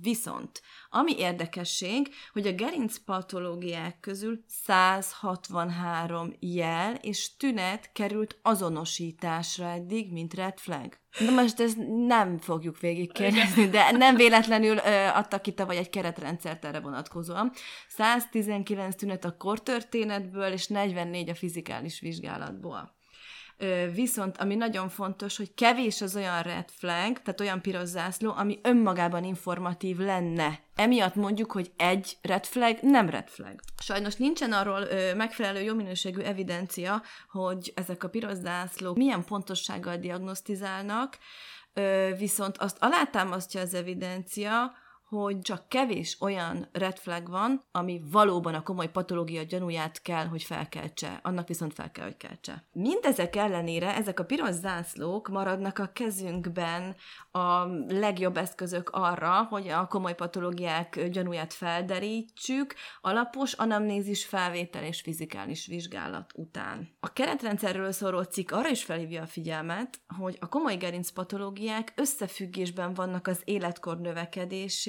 Viszont, 0.03 0.63
ami 0.91 1.19
érdekesség, 1.19 2.15
hogy 2.33 2.47
a 2.47 2.53
gerinc 2.53 2.97
patológiák 2.99 4.01
közül 4.01 4.45
163 4.47 6.35
jel 6.41 6.95
és 6.95 7.37
tünet 7.37 7.93
került 7.93 8.39
azonosításra 8.43 9.67
eddig, 9.67 10.13
mint 10.13 10.35
red 10.35 10.59
flag. 10.59 10.99
Na 11.19 11.31
most 11.31 11.61
ezt 11.61 11.77
nem 12.07 12.39
fogjuk 12.39 12.81
végigkérdezni, 12.81 13.69
de 13.69 13.91
nem 13.91 14.17
véletlenül 14.17 14.77
ö, 14.77 15.07
adtak 15.07 15.43
ki 15.43 15.53
tavaly 15.53 15.77
egy 15.77 15.91
keretrendszert 15.91 16.65
erre 16.65 16.81
vonatkozóan. 16.81 17.53
119 17.89 18.97
tünet 18.97 19.25
a 19.25 19.37
kortörténetből, 19.37 20.53
és 20.53 20.67
44 20.67 21.29
a 21.29 21.35
fizikális 21.35 22.01
vizsgálatból. 22.01 22.95
Viszont 23.93 24.37
ami 24.37 24.55
nagyon 24.55 24.89
fontos, 24.89 25.37
hogy 25.37 25.55
kevés 25.55 26.01
az 26.01 26.17
olyan 26.17 26.43
red 26.43 26.71
flag, 26.71 27.23
tehát 27.23 27.41
olyan 27.41 27.61
piros 27.61 27.89
zászló, 27.89 28.33
ami 28.37 28.59
önmagában 28.63 29.25
informatív 29.25 29.97
lenne. 29.97 30.61
Emiatt 30.75 31.15
mondjuk, 31.15 31.53
hogy 31.53 31.73
egy 31.77 32.17
red 32.23 32.45
flag 32.45 32.79
nem 32.81 33.09
red 33.09 33.29
flag. 33.29 33.55
Sajnos 33.83 34.15
nincsen 34.15 34.53
arról 34.53 34.81
ö, 34.81 35.15
megfelelő 35.15 35.61
jó 35.61 35.75
minőségű 35.75 36.21
evidencia, 36.21 37.03
hogy 37.31 37.73
ezek 37.75 38.05
a 38.05 38.09
piros 38.09 38.37
zászlók 38.37 38.97
milyen 38.97 39.25
pontossággal 39.25 39.97
diagnosztizálnak, 39.97 41.19
ö, 41.75 42.11
viszont 42.19 42.59
azt 42.59 42.77
alátámasztja 42.81 43.61
az 43.61 43.75
evidencia, 43.75 44.73
hogy 45.09 45.41
csak 45.41 45.69
kevés 45.69 46.17
olyan 46.21 46.69
red 46.73 46.99
flag 46.99 47.29
van, 47.29 47.65
ami 47.73 48.01
valóban 48.11 48.55
a 48.55 48.63
komoly 48.63 48.91
patológia 48.91 49.43
gyanúját 49.43 50.03
kell, 50.03 50.27
hogy 50.27 50.43
felkeltse. 50.43 51.21
Annak 51.23 51.49
viszont 51.49 51.73
fel 51.73 51.91
kell, 51.91 52.05
hogy 52.05 52.17
keltse. 52.17 52.65
Mindezek 52.73 53.37
ellenére 53.37 53.97
ezek 53.97 54.21
a 54.21 54.25
piros 54.25 54.55
zászlók 54.55 55.29
maradnak 55.29 55.79
a 55.79 55.91
kezünkben 55.93 56.97
a 57.31 57.65
legjobb 57.89 58.37
eszközök 58.37 58.91
arra, 58.91 59.43
hogy 59.43 59.69
a 59.69 59.87
komoly 59.87 60.15
patológiák 60.15 61.09
gyanúját 61.09 61.53
felderítsük, 61.53 62.75
alapos 63.01 63.53
anamnézis 63.53 64.25
felvétel 64.25 64.85
és 64.85 65.01
fizikális 65.01 65.67
vizsgálat 65.67 66.33
után. 66.35 66.97
A 67.01 67.13
keretrendszerről 67.13 67.93
szóló 67.93 68.23
cikk 68.23 68.51
arra 68.51 68.69
is 68.69 68.85
felhívja 68.85 69.23
a 69.23 69.27
figyelmet, 69.27 70.01
hogy 70.19 70.37
a 70.41 70.49
komoly 70.49 70.77
gerinc 70.77 71.11
patológiák 71.11 71.93
összefüggésben 71.97 72.95
vannak 72.95 73.27
az 73.27 73.41
életkor 73.45 74.01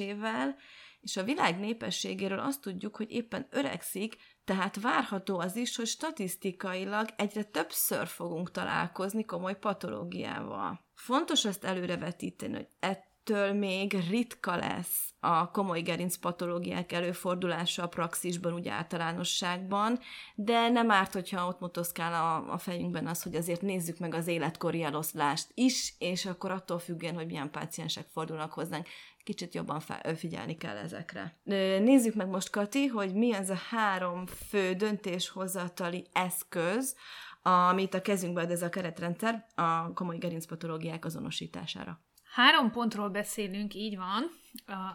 növekedésével, 0.06 0.56
és 1.00 1.16
a 1.16 1.24
világ 1.24 1.58
népességéről 1.58 2.38
azt 2.38 2.60
tudjuk, 2.60 2.96
hogy 2.96 3.10
éppen 3.10 3.46
öregszik, 3.50 4.16
tehát 4.44 4.80
várható 4.80 5.38
az 5.38 5.56
is, 5.56 5.76
hogy 5.76 5.86
statisztikailag 5.86 7.08
egyre 7.16 7.42
többször 7.42 8.06
fogunk 8.06 8.50
találkozni 8.50 9.24
komoly 9.24 9.58
patológiával. 9.58 10.84
Fontos 10.94 11.44
ezt 11.44 11.64
előrevetíteni, 11.64 12.54
hogy 12.54 12.68
ettől 12.78 13.52
még 13.52 13.96
ritka 14.10 14.56
lesz 14.56 15.14
a 15.20 15.50
komoly 15.50 15.80
gerinc 15.80 16.16
patológiák 16.16 16.92
előfordulása 16.92 17.82
a 17.82 17.88
praxisban, 17.88 18.52
úgy 18.54 18.68
általánosságban, 18.68 19.98
de 20.34 20.68
nem 20.68 20.90
árt, 20.90 21.12
hogyha 21.12 21.46
ott 21.46 21.60
motoszkál 21.60 22.12
a, 22.12 22.52
a 22.52 22.58
fejünkben 22.58 23.06
az, 23.06 23.22
hogy 23.22 23.34
azért 23.34 23.62
nézzük 23.62 23.98
meg 23.98 24.14
az 24.14 24.26
életkori 24.26 24.82
eloszlást 24.82 25.50
is, 25.54 25.94
és 25.98 26.26
akkor 26.26 26.50
attól 26.50 26.78
függően, 26.78 27.14
hogy 27.14 27.26
milyen 27.26 27.50
páciensek 27.50 28.06
fordulnak 28.12 28.52
hozzánk, 28.52 28.86
kicsit 29.26 29.54
jobban 29.54 29.80
figyelni 30.16 30.56
kell 30.56 30.76
ezekre. 30.76 31.36
Nézzük 31.80 32.14
meg 32.14 32.28
most, 32.28 32.50
Kati, 32.50 32.86
hogy 32.86 33.14
mi 33.14 33.32
az 33.32 33.50
a 33.50 33.58
három 33.70 34.26
fő 34.26 34.72
döntéshozatali 34.72 36.06
eszköz, 36.12 36.96
amit 37.42 37.94
a 37.94 38.02
kezünkbe 38.02 38.40
ad 38.40 38.50
ez 38.50 38.62
a 38.62 38.68
keretrendszer 38.68 39.46
a 39.54 39.92
komoly 39.92 40.18
gerincpatológiák 40.18 41.04
azonosítására. 41.04 42.00
Három 42.34 42.70
pontról 42.70 43.08
beszélünk, 43.08 43.74
így 43.74 43.96
van. 43.96 44.30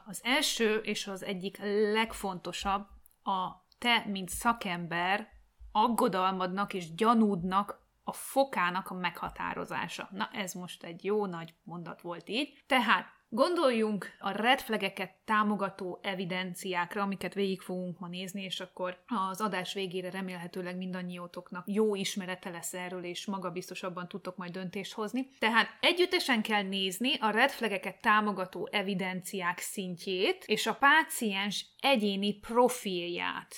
Az 0.06 0.22
első 0.24 0.76
és 0.76 1.08
az 1.08 1.24
egyik 1.24 1.58
legfontosabb 1.94 2.88
a 3.24 3.66
te, 3.78 4.06
mint 4.08 4.30
szakember, 4.30 5.28
aggodalmadnak 5.72 6.74
és 6.74 6.94
gyanúdnak 6.94 7.80
a 8.04 8.14
fokának 8.14 8.90
a 8.90 8.94
meghatározása. 8.94 10.10
Na, 10.12 10.30
ez 10.34 10.54
most 10.54 10.84
egy 10.84 11.04
jó 11.04 11.26
nagy 11.26 11.54
mondat 11.64 12.02
volt 12.02 12.30
így. 12.30 12.64
Tehát 12.68 13.06
Gondoljunk 13.34 14.16
a 14.20 14.32
red 14.32 14.62
flageket 14.62 15.14
támogató 15.26 16.00
evidenciákra, 16.02 17.02
amiket 17.02 17.34
végig 17.34 17.62
fogunk 17.62 18.00
ma 18.00 18.08
nézni, 18.08 18.44
és 18.44 18.60
akkor 18.60 19.04
az 19.30 19.42
adás 19.42 19.74
végére 19.74 20.10
remélhetőleg 20.10 20.78
mindannyiótoknak 20.78 21.64
jó 21.68 21.96
ismerete 21.96 22.50
lesz 22.50 22.74
erről, 22.74 23.04
és 23.04 23.26
magabiztosabban 23.26 24.08
tudtok 24.08 24.38
majd 24.38 24.52
döntést 24.52 24.94
hozni. 24.94 25.30
Tehát 25.40 25.68
együttesen 25.80 26.42
kell 26.42 26.64
nézni 26.64 27.18
a 27.20 27.30
red 27.30 27.50
flageket 27.50 28.02
támogató 28.02 28.70
evidenciák 28.72 29.60
szintjét, 29.60 30.44
és 30.46 30.68
a 30.68 30.76
páciens 30.76 31.66
egyéni 31.80 32.34
profilját. 32.34 33.56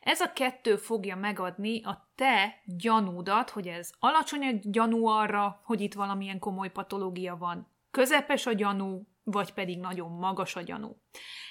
Ez 0.00 0.20
a 0.20 0.32
kettő 0.32 0.76
fogja 0.76 1.16
megadni 1.16 1.82
a 1.82 2.10
te 2.14 2.62
gyanúdat, 2.64 3.50
hogy 3.50 3.66
ez 3.66 3.90
alacsony 3.98 4.42
a 4.42 4.58
gyanú 4.62 5.06
arra, 5.06 5.60
hogy 5.64 5.80
itt 5.80 5.94
valamilyen 5.94 6.38
komoly 6.38 6.70
patológia 6.70 7.36
van, 7.36 7.69
közepes 7.90 8.46
a 8.46 8.52
gyanú, 8.52 9.06
vagy 9.22 9.52
pedig 9.52 9.78
nagyon 9.78 10.10
magas 10.10 10.56
a 10.56 10.60
gyanú. 10.60 10.96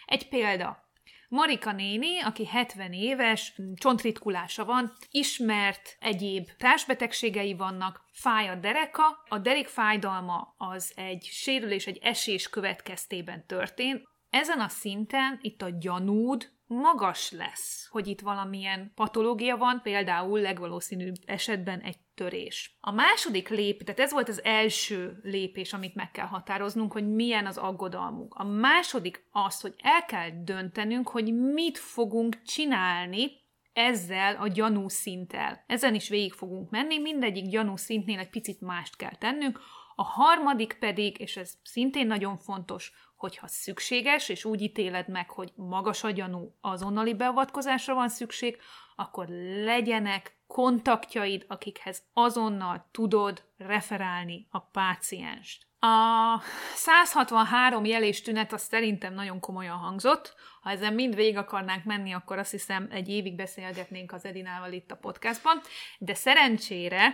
Egy 0.05 0.29
példa. 0.29 0.87
Marika 1.29 1.71
néni, 1.71 2.19
aki 2.19 2.45
70 2.45 2.93
éves, 2.93 3.61
csontritkulása 3.75 4.65
van, 4.65 4.91
ismert 5.09 5.97
egyéb 5.99 6.49
társbetegségei 6.57 7.53
vannak, 7.53 8.05
fáj 8.11 8.47
a 8.47 8.55
dereka, 8.55 9.23
a 9.27 9.37
derék 9.37 9.67
fájdalma 9.67 10.53
az 10.57 10.93
egy 10.95 11.23
sérülés, 11.23 11.87
egy 11.87 11.99
esés 12.01 12.49
következtében 12.49 13.45
történt. 13.45 14.07
Ezen 14.29 14.59
a 14.59 14.67
szinten 14.67 15.39
itt 15.41 15.61
a 15.61 15.69
gyanúd 15.79 16.51
magas 16.65 17.31
lesz, 17.31 17.87
hogy 17.91 18.07
itt 18.07 18.21
valamilyen 18.21 18.91
patológia 18.95 19.57
van, 19.57 19.81
például 19.81 20.39
legvalószínűbb 20.39 21.15
esetben 21.25 21.79
egy 21.79 21.97
törés. 22.19 22.77
A 22.81 22.91
második 22.91 23.49
lép, 23.49 23.83
tehát 23.83 23.99
ez 23.99 24.11
volt 24.11 24.29
az 24.29 24.43
első 24.43 25.19
lépés, 25.23 25.73
amit 25.73 25.95
meg 25.95 26.11
kell 26.11 26.25
határoznunk, 26.25 26.91
hogy 26.91 27.07
milyen 27.13 27.45
az 27.45 27.57
aggodalmunk. 27.57 28.33
A 28.33 28.43
második 28.43 29.25
az, 29.31 29.61
hogy 29.61 29.73
el 29.77 30.05
kell 30.05 30.29
döntenünk, 30.43 31.09
hogy 31.09 31.33
mit 31.33 31.77
fogunk 31.77 32.41
csinálni 32.41 33.31
ezzel 33.73 34.35
a 34.35 34.47
gyanú 34.47 34.87
szinttel. 34.87 35.63
Ezen 35.67 35.95
is 35.95 36.09
végig 36.09 36.33
fogunk 36.33 36.69
menni, 36.69 36.99
mindegyik 36.99 37.49
gyanú 37.49 37.75
szintnél 37.75 38.19
egy 38.19 38.29
picit 38.29 38.61
mást 38.61 38.95
kell 38.95 39.15
tennünk. 39.15 39.59
A 39.95 40.03
harmadik 40.03 40.77
pedig, 40.79 41.19
és 41.19 41.37
ez 41.37 41.53
szintén 41.63 42.07
nagyon 42.07 42.37
fontos, 42.37 42.91
hogyha 43.15 43.47
szükséges, 43.47 44.29
és 44.29 44.45
úgy 44.45 44.61
ítéled 44.61 45.09
meg, 45.09 45.29
hogy 45.29 45.51
magas 45.55 46.03
a 46.03 46.11
gyanú 46.11 46.55
azonnali 46.61 47.13
beavatkozásra 47.13 47.93
van 47.93 48.09
szükség, 48.09 48.57
akkor 48.99 49.27
legyenek 49.63 50.37
kontaktjaid, 50.47 51.45
akikhez 51.47 52.03
azonnal 52.13 52.87
tudod 52.91 53.43
referálni 53.57 54.47
a 54.49 54.59
pácienst. 54.59 55.67
A 55.79 56.41
163 56.75 57.85
jelés 57.85 58.21
tünet 58.21 58.53
az 58.53 58.61
szerintem 58.61 59.13
nagyon 59.13 59.39
komolyan 59.39 59.77
hangzott. 59.77 60.35
Ha 60.61 60.69
ezen 60.69 60.93
mind 60.93 61.15
végig 61.15 61.37
akarnánk 61.37 61.83
menni, 61.83 62.13
akkor 62.13 62.37
azt 62.37 62.51
hiszem 62.51 62.87
egy 62.91 63.09
évig 63.09 63.35
beszélgetnénk 63.35 64.11
az 64.13 64.25
Edinával 64.25 64.71
itt 64.71 64.91
a 64.91 64.95
podcastban. 64.95 65.61
De 65.97 66.13
szerencsére 66.13 67.13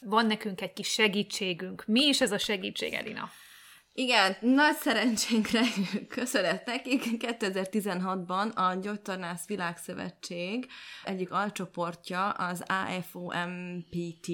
van 0.00 0.26
nekünk 0.26 0.60
egy 0.60 0.72
kis 0.72 0.88
segítségünk. 0.88 1.84
Mi 1.86 2.04
is 2.04 2.20
ez 2.20 2.32
a 2.32 2.38
segítség, 2.38 2.92
Edina? 2.92 3.30
Igen, 3.98 4.36
nagy 4.40 4.76
szerencsénkre 4.76 5.62
köszönet 6.08 6.66
nekik. 6.66 7.02
2016-ban 7.04 8.54
a 8.54 8.74
Gyógytornász 8.74 9.46
Világszövetség 9.46 10.66
egyik 11.04 11.32
alcsoportja, 11.32 12.30
az 12.30 12.64
AFOMPT, 12.66 14.28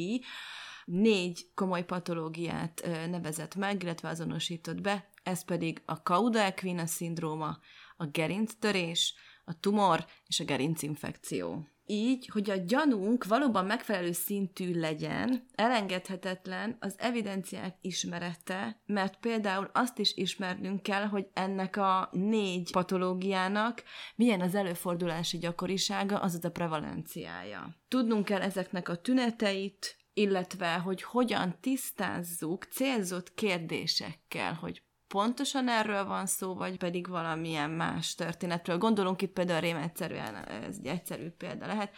négy 0.84 1.46
komoly 1.54 1.84
patológiát 1.84 2.88
nevezett 3.10 3.54
meg, 3.54 3.82
illetve 3.82 4.08
azonosított 4.08 4.80
be, 4.80 5.08
ez 5.22 5.44
pedig 5.44 5.82
a 5.84 5.94
cauda 5.94 6.40
equina 6.40 6.86
szindróma, 6.86 7.58
a 7.96 8.06
gerinctörés, 8.06 9.14
a 9.44 9.60
tumor 9.60 10.06
és 10.26 10.40
a 10.40 10.44
gerincinfekció 10.44 11.71
így, 11.92 12.28
hogy 12.32 12.50
a 12.50 12.56
gyanunk 12.56 13.24
valóban 13.24 13.64
megfelelő 13.64 14.12
szintű 14.12 14.78
legyen, 14.78 15.46
elengedhetetlen 15.54 16.76
az 16.80 16.94
evidenciák 16.98 17.76
ismerete, 17.80 18.80
mert 18.86 19.16
például 19.16 19.70
azt 19.72 19.98
is 19.98 20.16
ismernünk 20.16 20.82
kell, 20.82 21.06
hogy 21.06 21.26
ennek 21.32 21.76
a 21.76 22.08
négy 22.12 22.72
patológiának 22.72 23.82
milyen 24.16 24.40
az 24.40 24.54
előfordulási 24.54 25.38
gyakorisága, 25.38 26.18
azaz 26.18 26.44
a 26.44 26.50
prevalenciája. 26.50 27.76
Tudnunk 27.88 28.24
kell 28.24 28.40
ezeknek 28.40 28.88
a 28.88 28.96
tüneteit, 28.96 29.96
illetve 30.14 30.74
hogy 30.74 31.02
hogyan 31.02 31.56
tisztázzuk 31.60 32.64
célzott 32.64 33.34
kérdésekkel, 33.34 34.54
hogy 34.54 34.82
pontosan 35.12 35.68
erről 35.68 36.04
van 36.04 36.26
szó, 36.26 36.54
vagy 36.54 36.76
pedig 36.76 37.08
valamilyen 37.08 37.70
más 37.70 38.14
történetről. 38.14 38.78
Gondolunk 38.78 39.22
itt 39.22 39.32
például 39.32 39.60
rém 39.60 39.76
egyszerűen, 39.76 40.34
ez 40.34 40.76
egy 40.78 40.86
egyszerű 40.86 41.28
példa 41.28 41.66
lehet. 41.66 41.94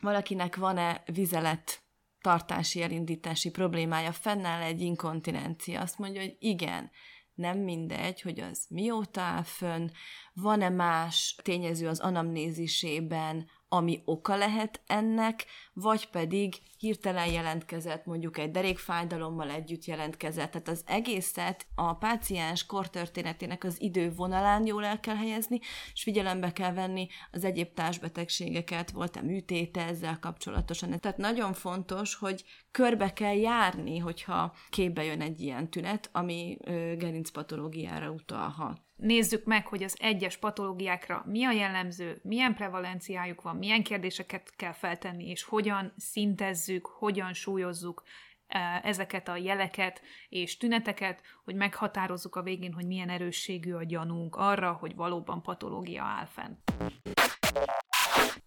Valakinek 0.00 0.56
van-e 0.56 1.02
vizelet 1.12 1.82
tartási, 2.20 2.82
elindítási 2.82 3.50
problémája, 3.50 4.12
fennáll 4.12 4.60
egy 4.60 4.80
inkontinencia, 4.80 5.80
azt 5.80 5.98
mondja, 5.98 6.20
hogy 6.20 6.36
igen, 6.38 6.90
nem 7.34 7.58
mindegy, 7.58 8.20
hogy 8.20 8.40
az 8.40 8.66
mióta 8.68 9.20
áll 9.20 9.42
fönn, 9.42 9.88
van-e 10.32 10.68
más 10.68 11.36
tényező 11.42 11.88
az 11.88 12.00
anamnézisében, 12.00 13.50
ami 13.68 14.02
oka 14.04 14.36
lehet 14.36 14.80
ennek, 14.86 15.44
vagy 15.72 16.10
pedig 16.10 16.54
hirtelen 16.78 17.32
jelentkezett, 17.32 18.04
mondjuk 18.06 18.38
egy 18.38 18.50
derékfájdalommal 18.50 19.50
együtt 19.50 19.84
jelentkezett. 19.84 20.50
Tehát 20.50 20.68
az 20.68 20.82
egészet 20.86 21.66
a 21.74 21.94
páciens 21.94 22.66
kortörténetének 22.66 23.64
az 23.64 23.80
idővonalán 23.80 24.66
jól 24.66 24.84
el 24.84 25.00
kell 25.00 25.16
helyezni, 25.16 25.60
és 25.92 26.02
figyelembe 26.02 26.52
kell 26.52 26.72
venni 26.72 27.06
az 27.30 27.44
egyéb 27.44 27.74
társbetegségeket, 27.74 28.90
volt-e 28.90 29.22
műtéte 29.22 29.86
ezzel 29.86 30.18
kapcsolatosan. 30.18 31.00
Tehát 31.00 31.18
nagyon 31.18 31.52
fontos, 31.52 32.14
hogy 32.14 32.44
körbe 32.70 33.12
kell 33.12 33.36
járni, 33.36 33.98
hogyha 33.98 34.54
képbe 34.70 35.04
jön 35.04 35.20
egy 35.20 35.40
ilyen 35.40 35.70
tünet, 35.70 36.08
ami 36.12 36.56
gerincpatológiára 36.96 38.10
utalhat 38.10 38.86
nézzük 38.98 39.44
meg, 39.44 39.66
hogy 39.66 39.82
az 39.82 39.96
egyes 40.00 40.36
patológiákra 40.36 41.22
mi 41.26 41.44
a 41.44 41.50
jellemző, 41.50 42.20
milyen 42.22 42.54
prevalenciájuk 42.54 43.42
van, 43.42 43.56
milyen 43.56 43.82
kérdéseket 43.82 44.52
kell 44.56 44.72
feltenni, 44.72 45.28
és 45.28 45.42
hogyan 45.42 45.92
szintezzük, 45.96 46.86
hogyan 46.86 47.32
súlyozzuk 47.32 48.02
e, 48.46 48.80
ezeket 48.84 49.28
a 49.28 49.36
jeleket 49.36 50.02
és 50.28 50.56
tüneteket, 50.56 51.22
hogy 51.44 51.54
meghatározzuk 51.54 52.36
a 52.36 52.42
végén, 52.42 52.72
hogy 52.72 52.86
milyen 52.86 53.08
erősségű 53.08 53.72
a 53.72 53.84
gyanunk 53.84 54.36
arra, 54.36 54.72
hogy 54.72 54.94
valóban 54.94 55.42
patológia 55.42 56.02
áll 56.02 56.26
fenn. 56.26 56.54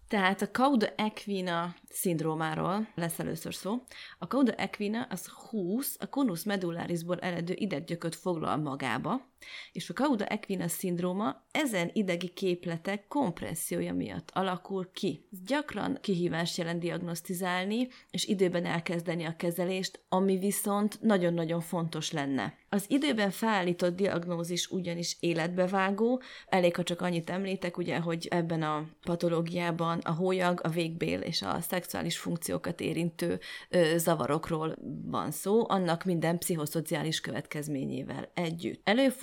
Tehát 0.08 0.42
a 0.42 0.50
Cauda 0.50 0.86
equina 0.96 1.74
szindrómáról 1.88 2.88
lesz 2.94 3.18
először 3.18 3.54
szó. 3.54 3.82
A 4.18 4.24
Cauda 4.24 4.52
equina 4.52 5.06
az 5.10 5.28
20, 5.28 5.96
a 6.00 6.08
conus 6.08 6.44
medullarisból 6.44 7.18
eredő 7.18 7.54
ideggyököt 7.56 8.14
foglal 8.14 8.56
magába, 8.56 9.31
és 9.72 9.90
a 9.90 9.92
Cauda 9.92 10.26
equina 10.26 10.68
szindróma 10.68 11.44
ezen 11.50 11.90
idegi 11.92 12.28
képletek 12.28 13.08
kompressziója 13.08 13.94
miatt 13.94 14.30
alakul 14.32 14.90
ki. 14.92 15.26
Gyakran 15.46 15.98
kihívást 16.00 16.56
jelent 16.56 16.80
diagnosztizálni, 16.80 17.88
és 18.10 18.26
időben 18.26 18.64
elkezdeni 18.64 19.24
a 19.24 19.36
kezelést, 19.36 20.04
ami 20.08 20.38
viszont 20.38 21.00
nagyon-nagyon 21.00 21.60
fontos 21.60 22.12
lenne. 22.12 22.60
Az 22.68 22.84
időben 22.88 23.30
felállított 23.30 23.96
diagnózis 23.96 24.70
ugyanis 24.70 25.16
életbevágó, 25.20 26.22
elég, 26.46 26.76
ha 26.76 26.82
csak 26.82 27.00
annyit 27.00 27.30
említek, 27.30 27.76
ugye, 27.76 27.98
hogy 27.98 28.26
ebben 28.30 28.62
a 28.62 28.86
patológiában 29.04 29.98
a 29.98 30.12
hólyag, 30.12 30.60
a 30.62 30.68
végbél 30.68 31.20
és 31.20 31.42
a 31.42 31.60
szexuális 31.60 32.18
funkciókat 32.18 32.80
érintő 32.80 33.40
ö, 33.68 33.94
zavarokról 33.96 34.76
van 35.04 35.30
szó, 35.30 35.68
annak 35.68 36.04
minden 36.04 36.38
pszichoszociális 36.38 37.20
következményével 37.20 38.30
együtt. 38.34 38.80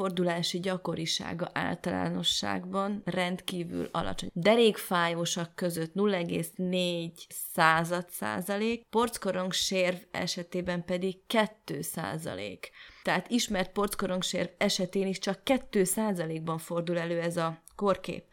Előfordulási 0.10 0.60
gyakorisága 0.60 1.50
általánosságban 1.54 3.02
rendkívül 3.06 3.90
alacsony. 3.92 4.30
Derékfájósak 4.34 5.56
között 5.56 5.94
0,4 5.96 7.12
század 7.54 8.10
százalék, 8.10 8.86
porckorong 8.90 9.54
sérv 9.54 9.98
esetében 10.12 10.86
pedig 10.86 11.18
2 11.28 11.82
százalék. 11.82 12.72
Tehát 13.04 13.30
ismert 13.30 13.72
porckorongsér 13.72 14.54
esetén 14.58 15.08
is 15.08 15.20
csak 15.20 15.44
2 15.44 15.84
százalékban 15.84 16.58
fordul 16.58 16.98
elő 16.98 17.20
ez 17.20 17.38
a 17.38 17.62
korkép. 17.76 18.24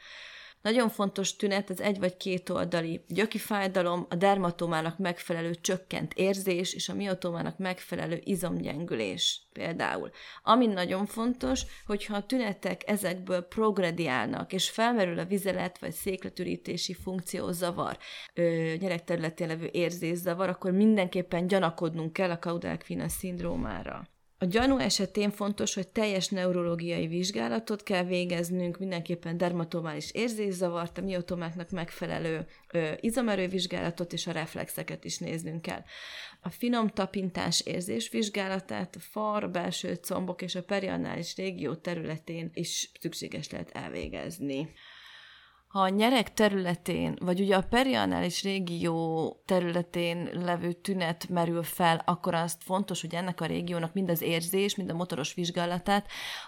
Nagyon 0.63 0.89
fontos 0.89 1.37
tünet 1.37 1.71
az 1.71 1.81
egy 1.81 1.99
vagy 1.99 2.17
két 2.17 2.49
oldali 2.51 3.05
gyöki 3.09 3.39
fájdalom, 3.39 4.07
a 4.09 4.15
dermatomának 4.15 4.99
megfelelő 4.99 5.55
csökkent 5.55 6.13
érzés 6.15 6.75
és 6.75 6.89
a 6.89 6.95
miotomának 6.95 7.59
megfelelő 7.59 8.21
izomgyengülés 8.25 9.47
például. 9.53 10.11
Ami 10.43 10.67
nagyon 10.67 11.07
fontos, 11.07 11.63
hogyha 11.87 12.17
a 12.17 12.27
tünetek 12.27 12.89
ezekből 12.89 13.41
progrediálnak, 13.41 14.53
és 14.53 14.71
felmerül 14.71 15.19
a 15.19 15.25
vizelet 15.25 15.79
vagy 15.79 15.93
székletürítési 15.93 16.95
funkció 16.95 17.51
zavar, 17.51 17.99
nyerekterületén 18.79 19.47
levő 19.47 19.69
érzészavar, 19.73 20.49
akkor 20.49 20.71
mindenképpen 20.71 21.47
gyanakodnunk 21.47 22.13
kell 22.13 22.31
a 22.31 22.39
caudal 22.39 22.79
szindrómára. 23.07 24.09
A 24.39 24.45
gyanú 24.45 24.79
esetén 24.79 25.31
fontos, 25.31 25.75
hogy 25.75 25.89
teljes 25.89 26.29
neurológiai 26.29 27.07
vizsgálatot 27.07 27.83
kell 27.83 28.05
végeznünk, 28.05 28.79
mindenképpen 28.79 29.37
dermatomális 29.37 30.11
érzészavart, 30.11 30.99
a 30.99 31.03
miotomáknak 31.03 31.71
megfelelő 31.71 32.47
ö, 32.73 32.93
izomerővizsgálatot 33.01 34.13
és 34.13 34.27
a 34.27 34.33
reflexeket 34.33 35.05
is 35.05 35.19
néznünk 35.19 35.63
kell. 35.63 35.83
A 36.41 36.51
finom 36.51 36.89
tapintás 36.89 37.61
érzésvizsgálatát 37.61 38.97
a 38.97 39.01
far, 39.01 39.51
belső 39.51 39.95
combok 39.95 40.43
és 40.43 40.55
a 40.55 40.63
periannális 40.63 41.37
régió 41.37 41.75
területén 41.75 42.51
is 42.55 42.91
szükséges 43.01 43.51
lehet 43.51 43.71
elvégezni 43.71 44.73
ha 45.67 45.81
a 45.81 45.89
nyerek 45.89 46.35
területén, 46.35 47.17
vagy 47.21 47.41
ugye 47.41 47.57
a 47.57 47.63
perianális 47.63 48.43
régió 48.43 49.43
területén 49.45 50.29
levő 50.33 50.73
tünet 50.73 51.29
merül 51.29 51.63
fel, 51.63 52.03
akkor 52.05 52.35
azt 52.35 52.63
fontos, 52.63 53.01
hogy 53.01 53.15
ennek 53.15 53.41
a 53.41 53.47
régiónak 53.47 53.93
mind 53.95 54.11
az 54.11 54.23
érzés, 54.23 54.77
mind 54.77 54.91
a 54.91 54.95
motoros 54.95 55.35
vizsgálatát 55.35 56.07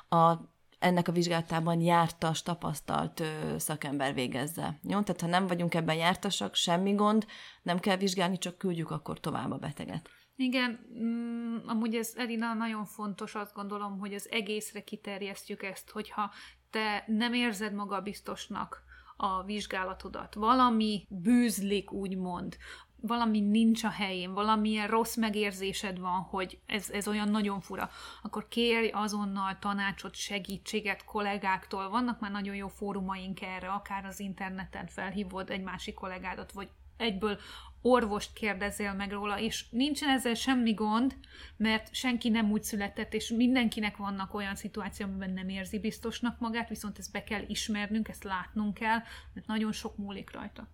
a 0.09 0.35
ennek 0.79 1.09
a 1.09 1.13
vizsgálatában 1.13 1.81
jártas, 1.81 2.43
tapasztalt 2.43 3.21
ö, 3.21 3.59
szakember 3.59 4.15
végezze. 4.15 4.79
Jó? 4.83 5.01
Tehát 5.01 5.21
ha 5.21 5.27
nem 5.27 5.47
vagyunk 5.47 5.75
ebben 5.75 5.97
jártasak, 5.97 6.55
semmi 6.55 6.95
gond, 6.95 7.27
nem 7.63 7.79
kell 7.79 7.97
vizsgálni, 7.97 8.39
csak 8.39 8.59
küldjük 8.59 8.91
akkor 8.91 9.21
tovább 9.21 9.51
a 9.51 9.57
beteget. 9.57 10.11
Igen, 10.37 10.81
mm, 11.03 11.57
amúgy 11.67 11.95
ez 11.95 12.13
Elina 12.17 12.55
nagyon 12.55 12.85
fontos, 12.85 13.35
azt 13.35 13.55
gondolom, 13.55 13.99
hogy 13.99 14.15
az 14.15 14.29
egészre 14.31 14.81
kiterjesztjük 14.81 15.63
ezt, 15.63 15.91
hogyha 15.91 16.31
te 16.71 17.05
nem 17.07 17.33
érzed 17.33 17.75
maga 17.75 18.01
biztosnak 18.01 18.87
a 19.21 19.43
vizsgálatodat. 19.43 20.35
Valami 20.35 21.07
bűzlik, 21.09 21.93
úgymond, 21.93 22.57
valami 23.01 23.41
nincs 23.41 23.85
a 23.85 23.91
helyén, 23.91 24.33
valamilyen 24.33 24.89
rossz 24.89 25.17
megérzésed 25.17 25.99
van, 25.99 26.21
hogy 26.21 26.59
ez, 26.67 26.91
ez 26.91 27.09
olyan 27.09 27.29
nagyon 27.29 27.61
fura, 27.61 27.91
akkor 28.23 28.49
kérj 28.49 28.89
azonnal 28.89 29.59
tanácsot, 29.59 30.15
segítséget 30.15 31.05
kollégáktól. 31.05 31.89
Vannak 31.89 32.21
már 32.21 32.31
nagyon 32.31 32.55
jó 32.55 32.69
fórumaink 32.69 33.43
erre, 33.43 33.69
akár 33.69 34.05
az 34.05 34.21
interneten 34.21 34.87
felhívod 34.87 35.51
egy 35.51 35.63
másik 35.63 35.95
kollégádat, 35.95 36.53
vagy 36.53 36.69
egyből 36.97 37.39
orvost 37.83 38.33
kérdezzél 38.33 38.93
meg 38.93 39.13
róla, 39.13 39.41
és 39.41 39.65
nincsen 39.71 40.09
ezzel 40.09 40.35
semmi 40.35 40.73
gond, 40.73 41.17
mert 41.57 41.95
senki 41.95 42.29
nem 42.29 42.51
úgy 42.51 42.63
született, 42.63 43.15
és 43.15 43.29
mindenkinek 43.29 43.97
vannak 43.97 44.35
olyan 44.35 44.55
szituáció, 44.55 45.07
amiben 45.07 45.31
nem 45.31 45.49
érzi 45.49 45.79
biztosnak 45.79 46.41
magát, 46.41 46.69
viszont 46.69 46.99
ezt 46.99 47.13
be 47.13 47.25
kell 47.25 47.43
ismernünk, 47.47 48.09
ezt 48.09 48.25
látnunk 48.25 48.75
kell, 48.75 48.99
mert 49.35 49.47
nagyon 49.47 49.73
sok 49.73 49.97
múlik 49.97 50.33
rajta. 50.33 50.69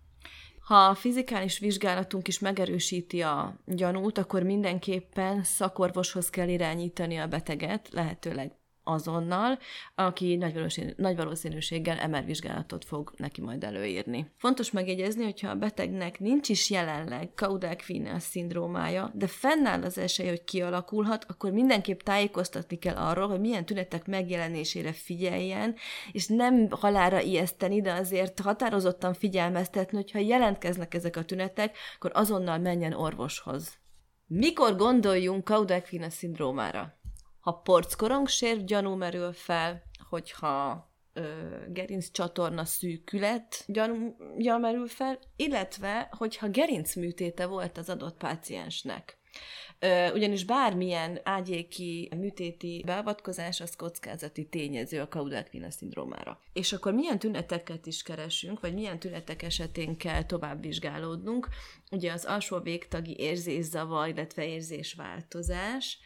Ha 0.59 0.75
a 0.75 0.95
fizikális 0.95 1.59
vizsgálatunk 1.59 2.27
is 2.27 2.39
megerősíti 2.39 3.21
a 3.21 3.59
gyanút, 3.65 4.17
akkor 4.17 4.43
mindenképpen 4.43 5.43
szakorvoshoz 5.43 6.29
kell 6.29 6.47
irányítani 6.47 7.17
a 7.17 7.27
beteget, 7.27 7.89
lehetőleg 7.91 8.51
azonnal, 8.85 9.59
aki 9.95 10.35
nagy, 10.35 10.53
valószínű, 10.53 10.91
nagy 10.97 11.15
valószínűséggel 11.15 12.07
MR 12.07 12.25
vizsgálatot 12.25 12.85
fog 12.85 13.13
neki 13.17 13.41
majd 13.41 13.63
előírni. 13.63 14.31
Fontos 14.37 14.71
megjegyezni, 14.71 15.23
hogyha 15.23 15.49
a 15.49 15.55
betegnek 15.55 16.19
nincs 16.19 16.49
is 16.49 16.69
jelenleg 16.69 17.29
caudal 17.35 17.75
szindrómája, 18.17 19.11
de 19.13 19.27
fennáll 19.27 19.83
az 19.83 19.97
esély, 19.97 20.27
hogy 20.27 20.43
kialakulhat, 20.43 21.25
akkor 21.27 21.51
mindenképp 21.51 21.99
tájékoztatni 21.99 22.77
kell 22.77 22.95
arról, 22.95 23.27
hogy 23.27 23.39
milyen 23.39 23.65
tünetek 23.65 24.05
megjelenésére 24.05 24.93
figyeljen, 24.93 25.75
és 26.11 26.27
nem 26.27 26.67
halára 26.69 27.21
ijeszteni, 27.21 27.81
de 27.81 27.93
azért 27.93 28.39
határozottan 28.39 29.13
figyelmeztetni, 29.13 29.97
hogyha 29.97 30.19
jelentkeznek 30.19 30.93
ezek 30.93 31.15
a 31.15 31.25
tünetek, 31.25 31.77
akkor 31.95 32.11
azonnal 32.13 32.57
menjen 32.57 32.93
orvoshoz. 32.93 33.77
Mikor 34.27 34.75
gondoljunk 34.75 35.45
caudal 35.45 35.83
szindrómára? 36.09 37.03
Ha 37.45 37.53
porckorongsér 37.53 38.63
gyanú 38.63 38.95
merül 38.95 39.33
fel, 39.33 39.83
hogyha 40.09 40.87
gerinc 41.67 42.11
csatorna 42.11 42.65
szűkület 42.65 43.63
gyanúja 43.67 44.57
merül 44.57 44.87
fel, 44.87 45.19
illetve 45.35 46.09
hogyha 46.17 46.49
gerinc 46.49 46.95
műtéte 46.95 47.45
volt 47.45 47.77
az 47.77 47.89
adott 47.89 48.17
páciensnek. 48.17 49.17
Ugyanis 50.13 50.43
bármilyen 50.43 51.19
ágyéki 51.23 52.11
műtéti 52.17 52.83
beavatkozás 52.85 53.61
az 53.61 53.75
kockázati 53.75 54.45
tényező 54.45 55.01
a 55.01 55.07
Caudal 55.07 55.45
szindrómára. 55.69 56.39
És 56.53 56.73
akkor 56.73 56.93
milyen 56.93 57.19
tüneteket 57.19 57.85
is 57.85 58.01
keresünk, 58.01 58.59
vagy 58.59 58.73
milyen 58.73 58.99
tünetek 58.99 59.41
esetén 59.41 59.97
kell 59.97 60.23
tovább 60.23 60.61
vizsgálódnunk? 60.61 61.47
Ugye 61.91 62.11
az 62.11 62.25
alsó 62.25 62.59
végtagi 62.59 63.15
érzészavar, 63.19 64.07
illetve 64.07 64.47
érzésváltozás, 64.47 65.99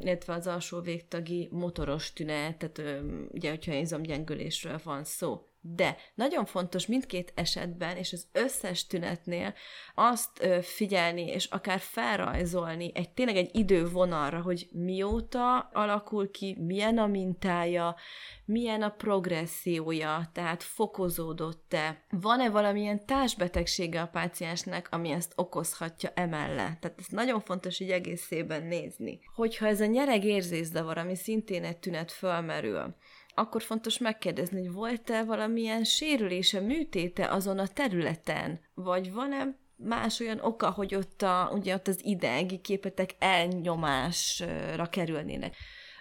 illetve 0.00 0.32
az 0.32 0.46
alsó 0.46 0.80
végtagi 0.80 1.48
motoros 1.50 2.12
tünet, 2.12 2.58
tehát 2.58 3.02
ugye, 3.30 3.50
hogyha 3.50 3.74
izomgyengülésről 3.74 4.80
van 4.84 5.04
szó. 5.04 5.49
De 5.62 5.96
nagyon 6.14 6.44
fontos 6.44 6.86
mindkét 6.86 7.32
esetben, 7.34 7.96
és 7.96 8.12
az 8.12 8.26
összes 8.32 8.86
tünetnél 8.86 9.54
azt 9.94 10.46
figyelni, 10.62 11.26
és 11.26 11.44
akár 11.44 11.78
felrajzolni 11.78 12.90
egy 12.94 13.10
tényleg 13.10 13.36
egy 13.36 13.50
idővonalra, 13.52 14.40
hogy 14.40 14.68
mióta 14.72 15.58
alakul 15.58 16.30
ki, 16.30 16.56
milyen 16.60 16.98
a 16.98 17.06
mintája, 17.06 17.96
milyen 18.44 18.82
a 18.82 18.90
progressziója, 18.90 20.30
tehát 20.32 20.62
fokozódott-e, 20.62 22.04
van-e 22.10 22.50
valamilyen 22.50 23.06
társbetegsége 23.06 24.00
a 24.00 24.06
páciensnek, 24.06 24.88
ami 24.90 25.10
ezt 25.10 25.32
okozhatja 25.36 26.10
emellett. 26.14 26.80
Tehát 26.80 26.98
ez 26.98 27.06
nagyon 27.08 27.40
fontos 27.40 27.80
így 27.80 27.90
egészében 27.90 28.62
nézni. 28.62 29.20
Hogyha 29.34 29.66
ez 29.66 29.80
a 29.80 29.86
nyereg 29.86 30.24
érzészavar, 30.24 30.98
ami 30.98 31.16
szintén 31.16 31.64
egy 31.64 31.78
tünet 31.78 32.12
fölmerül, 32.12 32.96
akkor 33.34 33.62
fontos 33.62 33.98
megkérdezni, 33.98 34.66
hogy 34.66 34.74
volt-e 34.74 35.24
valamilyen 35.24 35.84
sérülése, 35.84 36.60
műtéte 36.60 37.28
azon 37.28 37.58
a 37.58 37.66
területen, 37.66 38.60
vagy 38.74 39.12
van-e 39.12 39.58
más 39.76 40.20
olyan 40.20 40.40
oka, 40.40 40.70
hogy 40.70 40.94
ott, 40.94 41.22
a, 41.22 41.50
ugye 41.54 41.74
ott 41.74 41.88
az 41.88 42.00
idegi 42.02 42.60
képetek 42.60 43.10
elnyomásra 43.18 44.86
kerülnének. 44.90 45.56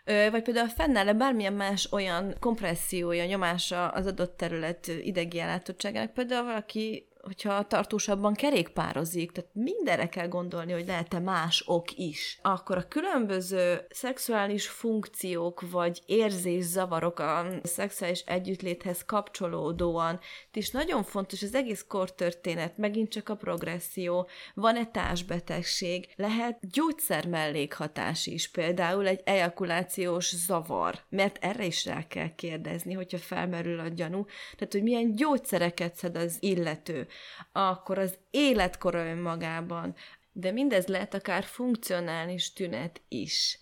Vagy 0.05 0.43
például 0.43 0.67
fennáll-e 0.67 1.13
bármilyen 1.13 1.53
más 1.53 1.91
olyan 1.91 2.35
kompressziója, 2.39 3.25
nyomása 3.25 3.87
az 3.87 4.05
adott 4.05 4.37
terület 4.37 4.87
idegi 4.87 5.39
ellátottságának, 5.39 6.13
például 6.13 6.45
valaki 6.45 7.08
hogyha 7.21 7.67
tartósabban 7.67 8.33
kerékpározik, 8.33 9.31
tehát 9.31 9.49
mindenre 9.53 10.09
kell 10.09 10.27
gondolni, 10.27 10.71
hogy 10.71 10.85
lehet-e 10.87 11.19
más 11.19 11.63
ok 11.65 11.97
is, 11.97 12.39
akkor 12.41 12.77
a 12.77 12.87
különböző 12.87 13.85
szexuális 13.89 14.67
funkciók 14.67 15.69
vagy 15.71 16.01
érzészavarok 16.05 17.19
a 17.19 17.45
szexuális 17.63 18.19
együttléthez 18.19 19.05
kapcsolódóan, 19.05 20.19
is 20.59 20.71
nagyon 20.71 21.03
fontos 21.03 21.41
az 21.41 21.55
egész 21.55 21.85
kortörténet, 21.87 22.77
megint 22.77 23.09
csak 23.09 23.29
a 23.29 23.35
progresszió, 23.35 24.27
van-e 24.53 24.85
társbetegség, 24.85 26.07
lehet 26.15 26.71
gyógyszer 26.71 27.27
mellékhatás 27.27 28.25
is, 28.25 28.49
például 28.49 29.07
egy 29.07 29.21
ejakulációs 29.23 30.35
zavar, 30.35 30.99
mert 31.09 31.37
erre 31.41 31.65
is 31.65 31.85
rá 31.85 32.07
kell 32.07 32.35
kérdezni, 32.35 32.93
hogyha 32.93 33.17
felmerül 33.17 33.79
a 33.79 33.87
gyanú, 33.87 34.25
tehát 34.55 34.73
hogy 34.73 34.83
milyen 34.83 35.15
gyógyszereket 35.15 35.95
szed 35.95 36.17
az 36.17 36.37
illető 36.39 37.07
akkor 37.51 37.97
az 37.97 38.17
életkora 38.29 39.05
önmagában, 39.05 39.95
de 40.31 40.51
mindez 40.51 40.87
lehet 40.87 41.13
akár 41.13 41.43
funkcionális 41.43 42.53
tünet 42.53 43.01
is. 43.07 43.59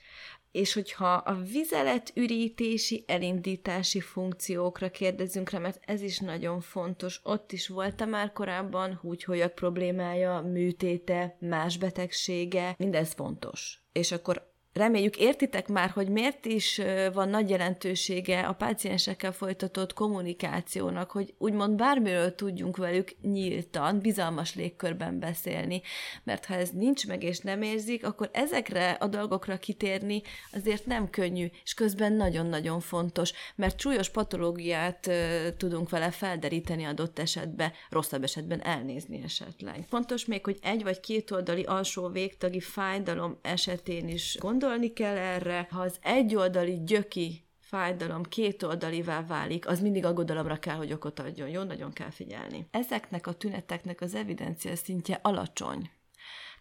És 0.52 0.74
hogyha 0.74 1.14
a 1.14 1.34
vizelet 1.34 2.12
ürítési, 2.16 3.04
elindítási 3.08 4.00
funkciókra 4.00 4.90
kérdezünk 4.92 5.50
rá, 5.50 5.60
mert 5.60 5.80
ez 5.86 6.02
is 6.02 6.20
nagyon 6.20 6.62
fontos, 6.62 7.20
ott 7.24 7.52
is 7.52 7.68
volt 7.68 8.06
már 8.06 8.32
korábban 8.32 8.96
húgyholyag 9.02 9.54
problémája, 9.54 10.42
műtéte, 10.42 11.38
más 11.40 11.78
betegsége, 11.78 12.76
mindez 12.78 13.14
fontos. 13.14 13.82
És 13.92 14.12
akkor 14.12 14.47
Reméljük 14.78 15.18
értitek 15.18 15.68
már, 15.68 15.90
hogy 15.90 16.10
miért 16.10 16.46
is 16.46 16.82
van 17.14 17.30
nagy 17.30 17.50
jelentősége 17.50 18.40
a 18.40 18.54
páciensekkel 18.54 19.32
folytatott 19.32 19.94
kommunikációnak, 19.94 21.12
hogy 21.12 21.34
úgymond 21.38 21.76
bármiről 21.76 22.36
tudjunk 22.36 22.78
velük 22.78 23.16
nyíltan, 23.22 24.00
bizalmas 24.00 24.56
légkörben 24.56 25.20
beszélni, 25.20 25.82
mert 26.24 26.46
ha 26.46 26.54
ez 26.54 26.70
nincs 26.70 27.08
meg 27.08 27.24
és 27.24 27.40
nem 27.40 27.62
érzik, 27.62 28.06
akkor 28.06 28.30
ezekre 28.34 28.92
a 28.92 29.08
dolgokra 29.08 29.58
kitérni 29.58 30.22
azért 30.54 30.86
nem 30.86 31.10
könnyű, 31.10 31.48
és 31.64 31.74
közben 31.74 32.14
nagyon-nagyon 32.14 32.80
fontos, 32.80 33.34
mert 33.56 33.80
súlyos 33.80 34.10
patológiát 34.10 35.10
tudunk 35.58 35.90
vele 35.90 36.12
felderíteni 36.12 36.84
adott 36.84 37.20
esetben, 37.20 37.72
rosszabb 37.90 38.24
esetben 38.24 38.64
elnézni 38.64 39.22
esetleg. 39.24 39.86
Fontos 39.90 40.26
még, 40.26 40.44
hogy 40.44 40.58
egy 40.62 40.84
vagy 40.84 41.00
két 41.00 41.32
oldali 41.32 41.64
alsó 41.64 42.08
végtagi 42.08 42.60
fájdalom 42.60 43.38
esetén 43.42 44.08
is 44.08 44.38
gondol, 44.40 44.66
gondolni 44.68 44.94
kell 44.94 45.18
erre, 45.18 45.68
ha 45.72 45.82
az 45.82 45.98
egyoldali 46.02 46.84
gyöki 46.84 47.46
fájdalom 47.60 48.24
kétoldalivá 48.24 49.26
válik, 49.26 49.68
az 49.68 49.80
mindig 49.80 50.06
aggodalomra 50.06 50.60
kell, 50.60 50.76
hogy 50.76 50.94
okot 50.94 51.20
adjon. 51.20 51.50
Jó, 51.50 51.64
nagyon 51.64 51.92
kell 51.92 52.10
figyelni. 52.10 52.68
Ezeknek 52.72 53.28
a 53.28 53.34
tüneteknek 53.34 54.02
az 54.02 54.16
evidencia 54.16 54.76
szintje 54.76 55.20
alacsony. 55.22 55.90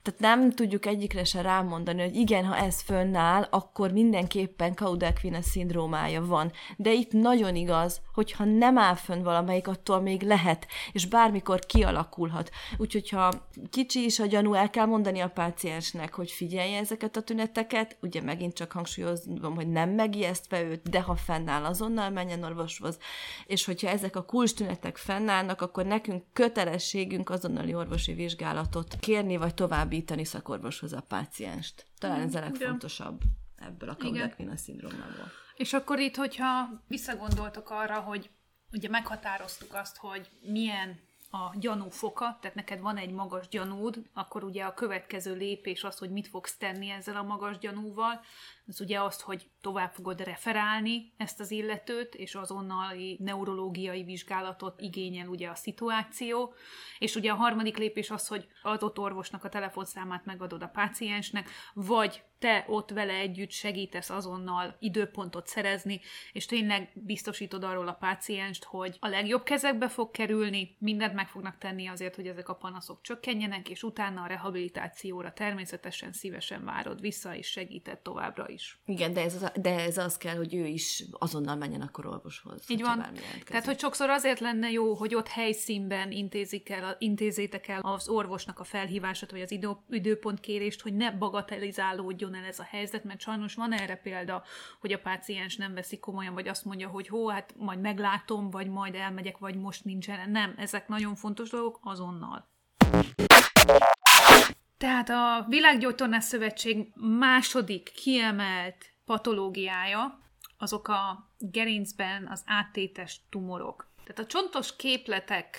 Tehát 0.06 0.20
nem 0.20 0.50
tudjuk 0.50 0.86
egyikre 0.86 1.24
se 1.24 1.40
rámondani, 1.40 2.02
hogy 2.02 2.16
igen, 2.16 2.44
ha 2.44 2.56
ez 2.56 2.80
fönnáll, 2.80 3.46
akkor 3.50 3.92
mindenképpen 3.92 4.74
Kaudequina 4.74 5.42
szindrómája 5.42 6.24
van. 6.24 6.52
De 6.76 6.92
itt 6.92 7.12
nagyon 7.12 7.56
igaz, 7.56 8.00
hogyha 8.14 8.44
nem 8.44 8.78
áll 8.78 8.94
fönn 8.94 9.22
valamelyik, 9.22 9.68
attól 9.68 10.00
még 10.00 10.22
lehet, 10.22 10.66
és 10.92 11.06
bármikor 11.06 11.60
kialakulhat. 11.60 12.50
Úgyhogy 12.76 13.08
ha 13.08 13.32
kicsi 13.70 14.04
is 14.04 14.18
a 14.18 14.26
gyanú, 14.26 14.54
el 14.54 14.70
kell 14.70 14.86
mondani 14.86 15.20
a 15.20 15.28
páciensnek, 15.28 16.14
hogy 16.14 16.30
figyelje 16.30 16.78
ezeket 16.78 17.16
a 17.16 17.22
tüneteket, 17.22 17.96
ugye 18.02 18.22
megint 18.22 18.54
csak 18.54 18.72
hangsúlyozom, 18.72 19.54
hogy 19.54 19.68
nem 19.68 19.90
megijesztve 19.90 20.62
őt, 20.62 20.90
de 20.90 21.00
ha 21.00 21.14
fennáll, 21.14 21.64
azonnal 21.64 22.10
menjen 22.10 22.42
orvoshoz, 22.42 22.98
és 23.46 23.64
hogyha 23.64 23.88
ezek 23.88 24.16
a 24.16 24.24
kulcs 24.24 24.54
tünetek 24.54 24.96
fennállnak, 24.96 25.62
akkor 25.62 25.84
nekünk 25.86 26.22
kötelességünk 26.32 27.30
azonnali 27.30 27.74
orvosi 27.74 28.12
vizsgálatot 28.12 28.96
kérni, 29.00 29.36
vagy 29.36 29.54
további 29.54 29.95
továbbítani 29.96 30.24
szakorvoshoz 30.24 30.92
a 30.92 31.00
pácienst. 31.00 31.86
Talán 31.98 32.20
ez 32.20 32.34
a 32.34 32.40
legfontosabb 32.40 33.20
ebből 33.56 33.88
a 33.88 33.96
Kaudekvina 33.96 34.56
szindrómából. 34.56 35.30
És 35.56 35.72
akkor 35.72 35.98
itt, 35.98 36.16
hogyha 36.16 36.82
visszagondoltok 36.88 37.70
arra, 37.70 38.00
hogy 38.00 38.30
ugye 38.72 38.88
meghatároztuk 38.88 39.74
azt, 39.74 39.96
hogy 39.96 40.30
milyen 40.40 41.00
a 41.30 41.54
gyanú 41.58 41.88
foka, 41.88 42.38
tehát 42.40 42.56
neked 42.56 42.80
van 42.80 42.96
egy 42.96 43.10
magas 43.10 43.48
gyanúd, 43.48 44.02
akkor 44.14 44.44
ugye 44.44 44.64
a 44.64 44.74
következő 44.74 45.34
lépés 45.34 45.84
az, 45.84 45.98
hogy 45.98 46.10
mit 46.10 46.28
fogsz 46.28 46.56
tenni 46.56 46.90
ezzel 46.90 47.16
a 47.16 47.22
magas 47.22 47.58
gyanúval, 47.58 48.20
az 48.66 48.80
ugye 48.80 49.00
azt, 49.00 49.20
hogy 49.20 49.50
tovább 49.60 49.92
fogod 49.92 50.20
referálni 50.20 51.12
ezt 51.16 51.40
az 51.40 51.50
illetőt, 51.50 52.14
és 52.14 52.34
azonnali 52.34 53.18
neurológiai 53.20 54.04
vizsgálatot 54.04 54.80
igényel 54.80 55.28
ugye 55.28 55.48
a 55.48 55.54
szituáció, 55.54 56.54
és 56.98 57.14
ugye 57.14 57.30
a 57.30 57.36
harmadik 57.36 57.76
lépés 57.76 58.10
az, 58.10 58.26
hogy 58.26 58.46
adott 58.62 58.98
orvosnak 58.98 59.44
a 59.44 59.48
telefonszámát 59.48 60.24
megadod 60.24 60.62
a 60.62 60.68
páciensnek, 60.68 61.48
vagy 61.74 62.22
te 62.38 62.64
ott 62.68 62.90
vele 62.90 63.12
együtt 63.12 63.50
segítesz 63.50 64.10
azonnal 64.10 64.76
időpontot 64.78 65.46
szerezni, 65.46 66.00
és 66.32 66.46
tényleg 66.46 66.90
biztosítod 66.94 67.64
arról 67.64 67.88
a 67.88 67.92
pácienst, 67.92 68.64
hogy 68.64 68.96
a 69.00 69.08
legjobb 69.08 69.42
kezekbe 69.42 69.88
fog 69.88 70.10
kerülni, 70.10 70.76
mindent 70.78 71.14
meg 71.14 71.28
fognak 71.28 71.58
tenni 71.58 71.86
azért, 71.86 72.14
hogy 72.14 72.26
ezek 72.26 72.48
a 72.48 72.54
panaszok 72.54 73.00
csökkenjenek, 73.02 73.68
és 73.68 73.82
utána 73.82 74.22
a 74.22 74.26
rehabilitációra 74.26 75.32
természetesen 75.32 76.12
szívesen 76.12 76.64
várod 76.64 77.00
vissza, 77.00 77.34
és 77.34 77.46
segített 77.46 78.02
továbbra 78.02 78.48
is. 78.48 78.78
Igen, 78.84 79.12
de 79.12 79.20
ez, 79.20 79.42
az, 79.42 79.52
de 79.54 79.80
ez 79.80 79.98
az 79.98 80.16
kell, 80.16 80.36
hogy 80.36 80.54
ő 80.54 80.66
is 80.66 81.04
azonnal 81.10 81.56
menjen 81.56 81.80
akkor 81.80 82.06
orvoshoz. 82.06 82.64
Így 82.68 82.82
van. 82.82 83.06
Tehát, 83.44 83.64
hogy 83.64 83.78
sokszor 83.78 84.10
azért 84.10 84.40
lenne 84.40 84.70
jó, 84.70 84.94
hogy 84.94 85.14
ott 85.14 85.28
helyszínben 85.28 86.10
intézik 86.10 86.68
el, 86.68 86.96
intézétek 86.98 87.68
el 87.68 87.80
az 87.80 88.08
orvosnak 88.08 88.58
a 88.58 88.64
felhívását, 88.64 89.30
vagy 89.30 89.40
az 89.40 89.50
idő, 89.50 89.68
időpontkérést, 89.90 90.80
hogy 90.80 90.94
ne 90.94 91.10
bagatelizálódjon 91.10 92.25
el 92.34 92.44
ez 92.44 92.58
a 92.58 92.62
helyzet, 92.62 93.04
mert 93.04 93.20
sajnos 93.20 93.54
van 93.54 93.72
erre 93.72 93.96
példa, 93.96 94.44
hogy 94.80 94.92
a 94.92 94.98
páciens 94.98 95.56
nem 95.56 95.74
veszi 95.74 95.98
komolyan, 95.98 96.34
vagy 96.34 96.48
azt 96.48 96.64
mondja, 96.64 96.88
hogy 96.88 97.08
hó, 97.08 97.28
hát 97.28 97.54
majd 97.56 97.80
meglátom, 97.80 98.50
vagy 98.50 98.68
majd 98.68 98.94
elmegyek, 98.94 99.38
vagy 99.38 99.56
most 99.56 99.84
nincsen. 99.84 100.30
Nem, 100.30 100.54
ezek 100.56 100.88
nagyon 100.88 101.14
fontos 101.14 101.50
dolgok 101.50 101.78
azonnal. 101.82 102.48
Tehát 104.78 105.08
a 105.08 105.46
Világgyógytornás 105.48 106.24
Szövetség 106.24 106.92
második 106.94 107.92
kiemelt 107.94 108.90
patológiája 109.04 110.20
azok 110.58 110.88
a 110.88 111.30
gerincben 111.38 112.28
az 112.30 112.42
áttétes 112.46 113.20
tumorok. 113.30 113.88
Tehát 114.04 114.18
a 114.18 114.26
csontos 114.26 114.76
képletek 114.76 115.58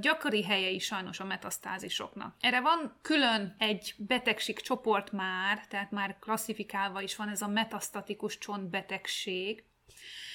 gyakori 0.00 0.44
helye 0.44 0.68
is 0.68 0.84
sajnos 0.84 1.20
a 1.20 1.24
metasztázisoknak. 1.24 2.34
Erre 2.40 2.60
van 2.60 2.98
külön 3.02 3.54
egy 3.58 3.94
betegség 3.96 4.60
csoport 4.60 5.12
már, 5.12 5.66
tehát 5.66 5.90
már 5.90 6.16
klasszifikálva 6.20 7.00
is 7.00 7.16
van 7.16 7.28
ez 7.28 7.42
a 7.42 7.48
metasztatikus 7.48 8.38
csontbetegség, 8.38 9.64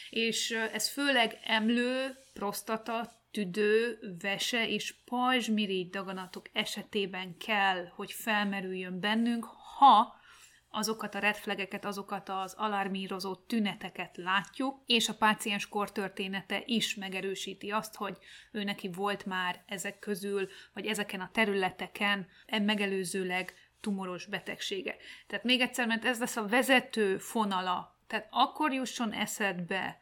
és 0.10 0.52
ez 0.52 0.90
főleg 0.90 1.40
emlő, 1.44 2.18
prostata, 2.34 3.12
tüdő, 3.32 4.00
vese 4.22 4.68
és 4.68 4.96
pajzsmirigy 5.06 5.90
daganatok 5.90 6.46
esetében 6.54 7.38
kell, 7.38 7.92
hogy 7.96 8.12
felmerüljön 8.12 9.00
bennünk, 9.00 9.46
ha 9.78 10.21
azokat 10.72 11.16
a 11.16 11.20
redflegeket, 11.20 11.86
azokat 11.86 12.30
az 12.30 12.54
alarmírozó 12.58 13.36
tüneteket 13.36 14.18
látjuk, 14.18 14.82
és 14.86 15.10
a 15.10 15.16
páciens 15.16 15.68
kortörténete 15.68 16.62
is 16.66 16.96
megerősíti 16.96 17.70
azt, 17.70 17.96
hogy 17.96 18.18
ő 18.52 18.64
neki 18.64 18.90
volt 18.90 19.26
már 19.26 19.64
ezek 19.66 20.00
közül, 20.00 20.50
vagy 20.74 20.86
ezeken 20.86 21.22
a 21.22 21.30
területeken 21.34 22.28
megelőzőleg 22.48 23.54
tumoros 23.82 24.26
betegsége. 24.26 24.96
Tehát 25.28 25.44
még 25.44 25.62
egyszer, 25.62 25.88
mert 25.88 26.06
ez 26.06 26.20
lesz 26.20 26.38
a 26.38 26.48
vezető 26.48 27.18
fonala, 27.18 28.00
tehát 28.08 28.28
akkor 28.30 28.74
jusson 28.74 29.12
eszedbe 29.12 29.98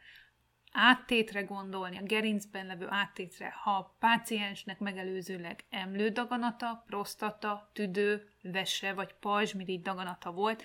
áttétre 0.72 1.42
gondolni, 1.42 1.98
a 1.98 2.02
gerincben 2.02 2.66
levő 2.66 2.86
áttétre, 2.90 3.54
ha 3.62 3.70
a 3.70 3.96
páciensnek 3.98 4.78
megelőzőleg 4.78 5.64
emlődaganata, 5.70 6.84
prostata, 6.86 7.70
tüdő, 7.72 8.28
vese 8.42 8.92
vagy 8.92 9.14
pajzsmirigy 9.20 9.82
daganata 9.82 10.32
volt, 10.32 10.62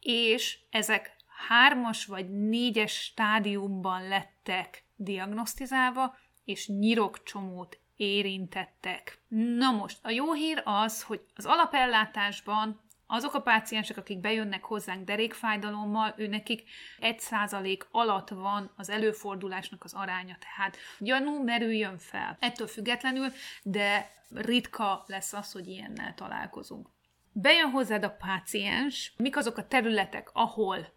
és 0.00 0.58
ezek 0.70 1.16
hármas 1.48 2.06
vagy 2.06 2.30
négyes 2.30 2.92
stádiumban 2.92 4.08
lettek 4.08 4.84
diagnosztizálva, 4.96 6.16
és 6.44 6.68
nyirokcsomót 6.68 7.78
érintettek. 7.96 9.18
Na 9.28 9.70
most, 9.70 9.98
a 10.02 10.10
jó 10.10 10.32
hír 10.32 10.62
az, 10.64 11.02
hogy 11.02 11.24
az 11.34 11.46
alapellátásban 11.46 12.80
azok 13.10 13.34
a 13.34 13.40
páciensek, 13.40 13.96
akik 13.96 14.20
bejönnek 14.20 14.64
hozzánk 14.64 15.04
derékfájdalommal, 15.04 16.14
ő 16.16 16.26
nekik 16.26 16.62
1% 17.00 17.80
alatt 17.90 18.28
van 18.28 18.72
az 18.76 18.88
előfordulásnak 18.90 19.84
az 19.84 19.94
aránya. 19.94 20.36
Tehát 20.38 20.76
gyanú 20.98 21.42
merüljön 21.44 21.98
fel. 21.98 22.36
Ettől 22.40 22.66
függetlenül, 22.66 23.32
de 23.62 24.10
ritka 24.34 25.04
lesz 25.06 25.32
az, 25.32 25.52
hogy 25.52 25.66
ilyennel 25.66 26.14
találkozunk. 26.14 26.88
Bejön 27.32 27.70
hozzád 27.70 28.04
a 28.04 28.10
páciens, 28.10 29.12
mik 29.16 29.36
azok 29.36 29.56
a 29.56 29.66
területek, 29.66 30.30
ahol 30.32 30.96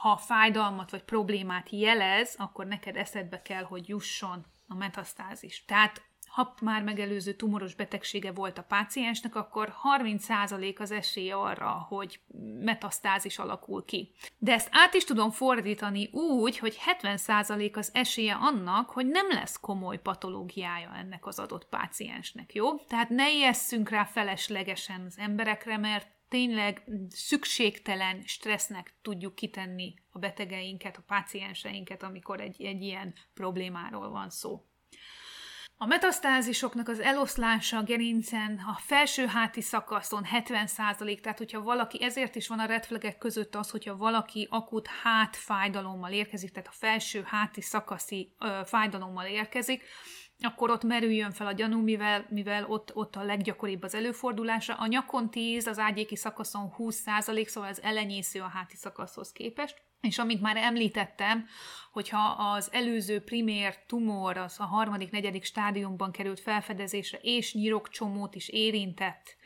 ha 0.00 0.16
fájdalmat 0.16 0.90
vagy 0.90 1.02
problémát 1.02 1.70
jelez, 1.70 2.34
akkor 2.38 2.66
neked 2.66 2.96
eszedbe 2.96 3.42
kell, 3.42 3.62
hogy 3.62 3.88
jusson 3.88 4.46
a 4.68 4.74
metasztázis. 4.74 5.64
Tehát 5.64 6.02
ha 6.32 6.54
már 6.60 6.82
megelőző 6.82 7.32
tumoros 7.32 7.74
betegsége 7.74 8.32
volt 8.32 8.58
a 8.58 8.62
páciensnek, 8.62 9.34
akkor 9.34 9.74
30% 10.00 10.78
az 10.78 10.90
esély 10.90 11.30
arra, 11.30 11.86
hogy 11.88 12.20
metasztázis 12.60 13.38
alakul 13.38 13.84
ki. 13.84 14.12
De 14.38 14.52
ezt 14.52 14.68
át 14.70 14.94
is 14.94 15.04
tudom 15.04 15.30
fordítani 15.30 16.08
úgy, 16.12 16.58
hogy 16.58 16.78
70% 17.02 17.76
az 17.76 17.90
esélye 17.92 18.34
annak, 18.40 18.90
hogy 18.90 19.06
nem 19.06 19.28
lesz 19.28 19.60
komoly 19.60 19.98
patológiája 19.98 20.94
ennek 20.94 21.26
az 21.26 21.38
adott 21.38 21.68
páciensnek, 21.68 22.54
jó? 22.54 22.76
Tehát 22.76 23.08
ne 23.08 23.32
ijesszünk 23.32 23.88
rá 23.88 24.04
feleslegesen 24.04 25.04
az 25.06 25.18
emberekre, 25.18 25.76
mert 25.76 26.08
tényleg 26.28 26.84
szükségtelen 27.08 28.22
stressznek 28.24 28.94
tudjuk 29.02 29.34
kitenni 29.34 29.94
a 30.10 30.18
betegeinket, 30.18 30.96
a 30.96 31.02
pácienseinket, 31.06 32.02
amikor 32.02 32.40
egy, 32.40 32.62
egy 32.62 32.82
ilyen 32.82 33.14
problémáról 33.34 34.10
van 34.10 34.30
szó. 34.30 34.66
A 35.82 35.86
metasztázisoknak 35.86 36.88
az 36.88 37.00
eloszlása 37.00 37.78
a 37.78 37.82
gerincen 37.82 38.60
a 38.66 38.78
felső 38.80 39.26
háti 39.26 39.60
szakaszon 39.60 40.22
70%, 40.32 41.20
tehát 41.20 41.38
hogyha 41.38 41.62
valaki, 41.62 42.02
ezért 42.02 42.34
is 42.34 42.48
van 42.48 42.58
a 42.58 42.64
redflegek 42.64 43.18
között 43.18 43.54
az, 43.54 43.70
hogyha 43.70 43.96
valaki 43.96 44.48
akut 44.50 44.88
hátfájdalommal 45.02 46.12
érkezik, 46.12 46.50
tehát 46.50 46.68
a 46.68 46.74
felső 46.74 47.22
háti 47.26 47.60
szakaszi 47.60 48.34
ö, 48.38 48.60
fájdalommal 48.64 49.26
érkezik, 49.26 49.82
akkor 50.38 50.70
ott 50.70 50.82
merüljön 50.82 51.32
fel 51.32 51.46
a 51.46 51.52
gyanú, 51.52 51.80
mivel, 51.82 52.26
mivel 52.28 52.64
ott, 52.64 52.96
ott 52.96 53.16
a 53.16 53.24
leggyakoribb 53.24 53.82
az 53.82 53.94
előfordulása. 53.94 54.74
A 54.74 54.86
nyakon 54.86 55.30
10, 55.30 55.66
az 55.66 55.78
ágyéki 55.78 56.16
szakaszon 56.16 56.74
20% 56.78 57.46
szóval 57.46 57.68
ez 57.68 57.78
elenyésző 57.78 58.40
a 58.40 58.48
háti 58.48 58.76
szakaszhoz 58.76 59.32
képest. 59.32 59.82
És 60.02 60.18
amint 60.18 60.40
már 60.40 60.56
említettem, 60.56 61.46
hogyha 61.92 62.28
az 62.28 62.68
előző 62.72 63.20
primér 63.20 63.76
tumor, 63.86 64.36
az 64.36 64.60
a 64.60 64.64
harmadik, 64.64 65.10
negyedik 65.10 65.44
stádiumban 65.44 66.10
került 66.10 66.40
felfedezésre, 66.40 67.18
és 67.22 67.54
nyirokcsomót 67.54 68.34
is 68.34 68.48
érintett 68.48 69.36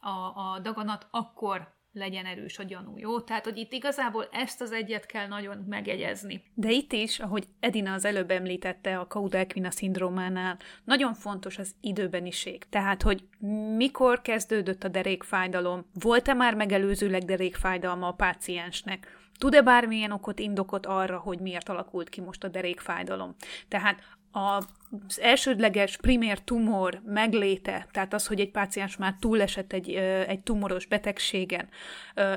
a, 0.00 0.08
a 0.40 0.58
daganat, 0.62 1.06
akkor 1.10 1.80
legyen 1.92 2.26
erős 2.26 2.58
a 2.58 2.62
gyanú, 2.62 2.98
jó? 2.98 3.20
Tehát, 3.20 3.44
hogy 3.44 3.56
itt 3.56 3.72
igazából 3.72 4.28
ezt 4.32 4.60
az 4.60 4.72
egyet 4.72 5.06
kell 5.06 5.26
nagyon 5.26 5.64
megjegyezni. 5.68 6.42
De 6.54 6.70
itt 6.70 6.92
is, 6.92 7.18
ahogy 7.18 7.44
Edina 7.60 7.92
az 7.92 8.04
előbb 8.04 8.30
említette 8.30 8.98
a 8.98 9.06
Cauda 9.06 9.44
szindrómánál, 9.68 10.58
nagyon 10.84 11.14
fontos 11.14 11.58
az 11.58 11.74
időbeniség. 11.80 12.68
Tehát, 12.68 13.02
hogy 13.02 13.28
mikor 13.76 14.22
kezdődött 14.22 14.84
a 14.84 14.88
derékfájdalom, 14.88 15.86
volt-e 15.94 16.34
már 16.34 16.54
megelőzőleg 16.54 17.22
derékfájdalma 17.22 18.06
a 18.06 18.12
páciensnek, 18.12 19.21
Tud-e 19.38 19.62
bármilyen 19.62 20.10
okot, 20.10 20.38
indokot 20.38 20.86
arra, 20.86 21.18
hogy 21.18 21.38
miért 21.38 21.68
alakult 21.68 22.08
ki 22.08 22.20
most 22.20 22.44
a 22.44 22.48
derékfájdalom? 22.48 23.34
Tehát 23.68 24.00
az 24.32 25.20
elsődleges 25.20 25.96
primér 25.96 26.38
tumor 26.38 27.02
megléte, 27.04 27.86
tehát 27.90 28.14
az, 28.14 28.26
hogy 28.26 28.40
egy 28.40 28.50
páciens 28.50 28.96
már 28.96 29.14
túlesett 29.20 29.72
egy, 29.72 29.90
egy 30.26 30.40
tumoros 30.40 30.86
betegségen, 30.86 31.68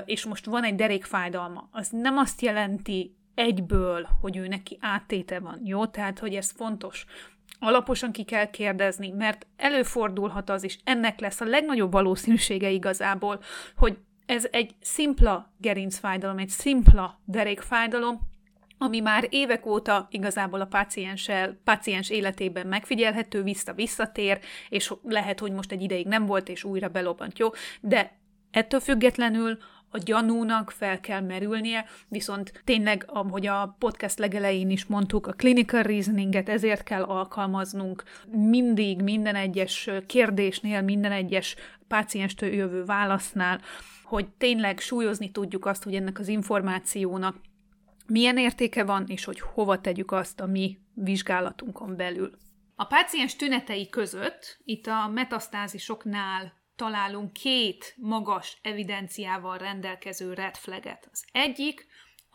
és 0.04 0.24
most 0.24 0.44
van 0.44 0.64
egy 0.64 0.74
derékfájdalma, 0.74 1.68
az 1.72 1.88
nem 1.90 2.16
azt 2.16 2.40
jelenti 2.40 3.14
egyből, 3.34 4.08
hogy 4.20 4.36
ő 4.36 4.46
neki 4.46 4.78
áttéte 4.80 5.40
van, 5.40 5.60
jó? 5.64 5.86
Tehát, 5.86 6.18
hogy 6.18 6.34
ez 6.34 6.50
fontos. 6.50 7.04
Alaposan 7.58 8.12
ki 8.12 8.24
kell 8.24 8.50
kérdezni, 8.50 9.10
mert 9.10 9.46
előfordulhat 9.56 10.50
az 10.50 10.62
is, 10.62 10.78
ennek 10.84 11.20
lesz 11.20 11.40
a 11.40 11.44
legnagyobb 11.44 11.92
valószínűsége 11.92 12.70
igazából, 12.70 13.40
hogy 13.76 13.98
ez 14.26 14.46
egy 14.50 14.74
szimpla 14.80 15.52
gerincfájdalom, 15.58 16.38
egy 16.38 16.48
szimpla 16.48 17.20
derékfájdalom, 17.24 18.20
ami 18.78 19.00
már 19.00 19.26
évek 19.30 19.66
óta 19.66 20.06
igazából 20.10 20.60
a 20.60 20.66
pácienssel, 20.66 21.60
páciens 21.64 22.10
életében 22.10 22.66
megfigyelhető, 22.66 23.42
vissza-visszatér, 23.42 24.40
és 24.68 24.92
lehet, 25.02 25.40
hogy 25.40 25.52
most 25.52 25.72
egy 25.72 25.82
ideig 25.82 26.06
nem 26.06 26.26
volt, 26.26 26.48
és 26.48 26.64
újra 26.64 26.88
belobbant, 26.88 27.38
jó? 27.38 27.48
De 27.80 28.18
ettől 28.50 28.80
függetlenül 28.80 29.58
a 29.90 29.98
gyanúnak 29.98 30.70
fel 30.70 31.00
kell 31.00 31.20
merülnie, 31.20 31.84
viszont 32.08 32.62
tényleg, 32.64 33.04
ahogy 33.06 33.46
a 33.46 33.76
podcast 33.78 34.18
legelején 34.18 34.70
is 34.70 34.84
mondtuk, 34.84 35.26
a 35.26 35.32
clinical 35.32 35.82
reasoninget 35.82 36.48
ezért 36.48 36.82
kell 36.82 37.02
alkalmaznunk 37.02 38.02
mindig, 38.30 39.02
minden 39.02 39.34
egyes 39.34 39.90
kérdésnél, 40.06 40.82
minden 40.82 41.12
egyes 41.12 41.56
pácienstől 41.88 42.52
jövő 42.52 42.84
válasznál, 42.84 43.60
hogy 44.06 44.28
tényleg 44.28 44.78
súlyozni 44.78 45.30
tudjuk 45.30 45.66
azt, 45.66 45.82
hogy 45.82 45.94
ennek 45.94 46.18
az 46.18 46.28
információnak 46.28 47.36
milyen 48.06 48.38
értéke 48.38 48.84
van, 48.84 49.04
és 49.06 49.24
hogy 49.24 49.40
hova 49.40 49.80
tegyük 49.80 50.12
azt 50.12 50.40
a 50.40 50.46
mi 50.46 50.78
vizsgálatunkon 50.94 51.96
belül. 51.96 52.30
A 52.74 52.84
páciens 52.84 53.36
tünetei 53.36 53.88
között, 53.88 54.58
itt 54.64 54.86
a 54.86 55.08
metasztázisoknál 55.08 56.52
találunk 56.76 57.32
két 57.32 57.94
magas 57.96 58.58
evidenciával 58.62 59.58
rendelkező 59.58 60.32
red 60.32 60.56
flaget. 60.56 61.08
Az 61.12 61.24
egyik 61.32 61.86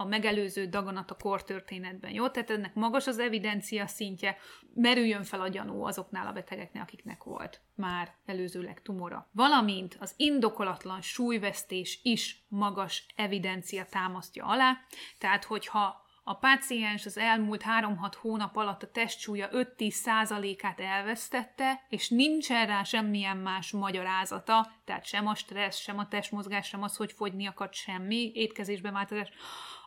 a 0.01 0.05
megelőző 0.05 0.65
daganat 0.65 1.11
a 1.11 1.15
kortörténetben. 1.15 2.11
Jó? 2.11 2.29
Tehát 2.29 2.49
ennek 2.49 2.73
magas 2.73 3.07
az 3.07 3.19
evidencia 3.19 3.87
szintje, 3.87 4.37
merüljön 4.73 5.23
fel 5.23 5.41
a 5.41 5.47
gyanú 5.47 5.83
azoknál 5.83 6.27
a 6.27 6.31
betegeknél, 6.31 6.81
akiknek 6.81 7.23
volt 7.23 7.61
már 7.75 8.15
előzőleg 8.25 8.81
tumora. 8.81 9.29
Valamint 9.31 9.97
az 9.99 10.13
indokolatlan 10.17 11.01
súlyvesztés 11.01 11.99
is 12.03 12.45
magas 12.47 13.05
evidencia 13.15 13.85
támasztja 13.85 14.45
alá, 14.45 14.77
tehát 15.17 15.43
hogyha 15.43 16.00
a 16.23 16.33
páciens 16.33 17.05
az 17.05 17.17
elmúlt 17.17 17.63
3-6 17.81 18.13
hónap 18.21 18.55
alatt 18.55 18.83
a 18.83 18.91
testsúlya 18.91 19.49
5-10 19.51 19.89
százalékát 19.89 20.79
elvesztette, 20.79 21.85
és 21.89 22.09
nincsen 22.09 22.65
rá 22.65 22.83
semmilyen 22.83 23.37
más 23.37 23.71
magyarázata, 23.71 24.71
tehát 24.85 25.05
sem 25.05 25.27
a 25.27 25.35
stressz, 25.35 25.77
sem 25.77 25.97
a 25.97 26.07
testmozgás, 26.07 26.67
sem 26.67 26.83
az, 26.83 26.95
hogy 26.95 27.11
fogyni 27.11 27.47
akart 27.47 27.73
semmi, 27.73 28.31
étkezésbe 28.33 28.91
változás, 28.91 29.29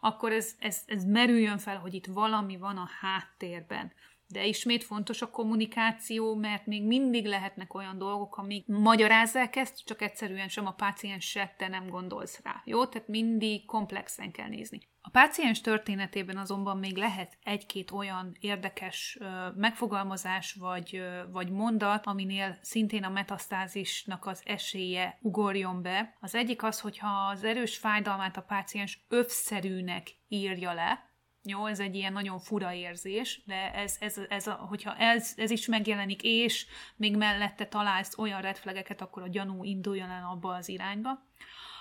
akkor 0.00 0.32
ez, 0.32 0.54
ez, 0.58 0.82
ez 0.86 1.04
merüljön 1.04 1.58
fel, 1.58 1.78
hogy 1.78 1.94
itt 1.94 2.06
valami 2.06 2.56
van 2.56 2.76
a 2.76 2.88
háttérben. 3.00 3.92
De 4.28 4.46
ismét 4.46 4.84
fontos 4.84 5.22
a 5.22 5.30
kommunikáció, 5.30 6.34
mert 6.34 6.66
még 6.66 6.86
mindig 6.86 7.26
lehetnek 7.26 7.74
olyan 7.74 7.98
dolgok, 7.98 8.36
amik 8.36 8.66
magyarázzák 8.66 9.56
ezt, 9.56 9.84
csak 9.84 10.02
egyszerűen 10.02 10.48
sem 10.48 10.66
a 10.66 10.72
páciens 10.72 11.24
se 11.24 11.54
te 11.58 11.68
nem 11.68 11.88
gondolsz 11.88 12.40
rá. 12.42 12.62
Jó? 12.64 12.86
Tehát 12.86 13.08
mindig 13.08 13.64
komplexen 13.64 14.30
kell 14.32 14.48
nézni. 14.48 14.80
A 15.06 15.10
páciens 15.10 15.60
történetében 15.60 16.36
azonban 16.36 16.78
még 16.78 16.96
lehet 16.96 17.38
egy-két 17.42 17.90
olyan 17.90 18.36
érdekes 18.40 19.18
megfogalmazás 19.54 20.52
vagy, 20.52 21.02
vagy 21.30 21.50
mondat, 21.50 22.06
aminél 22.06 22.58
szintén 22.62 23.04
a 23.04 23.10
metasztázisnak 23.10 24.26
az 24.26 24.42
esélye 24.44 25.18
ugorjon 25.20 25.82
be. 25.82 26.16
Az 26.20 26.34
egyik 26.34 26.62
az, 26.62 26.80
hogyha 26.80 27.08
az 27.08 27.44
erős 27.44 27.76
fájdalmát 27.76 28.36
a 28.36 28.42
páciens 28.42 29.04
övszerűnek 29.08 30.10
írja 30.28 30.72
le, 30.72 31.12
jó, 31.42 31.66
ez 31.66 31.80
egy 31.80 31.94
ilyen 31.94 32.12
nagyon 32.12 32.38
fura 32.38 32.72
érzés, 32.72 33.42
de 33.46 33.74
ez, 33.74 33.96
ez, 34.00 34.20
ez 34.28 34.46
a, 34.46 34.52
hogyha 34.52 34.96
ez, 34.96 35.32
ez 35.36 35.50
is 35.50 35.66
megjelenik, 35.66 36.22
és 36.22 36.66
még 36.96 37.16
mellette 37.16 37.66
találsz 37.66 38.18
olyan 38.18 38.40
redflegeket, 38.40 39.00
akkor 39.00 39.22
a 39.22 39.28
gyanú 39.28 39.64
induljon 39.64 40.10
el 40.10 40.28
abba 40.30 40.54
az 40.54 40.68
irányba. 40.68 41.22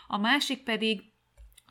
A 0.08 0.18
másik 0.18 0.64
pedig 0.64 1.13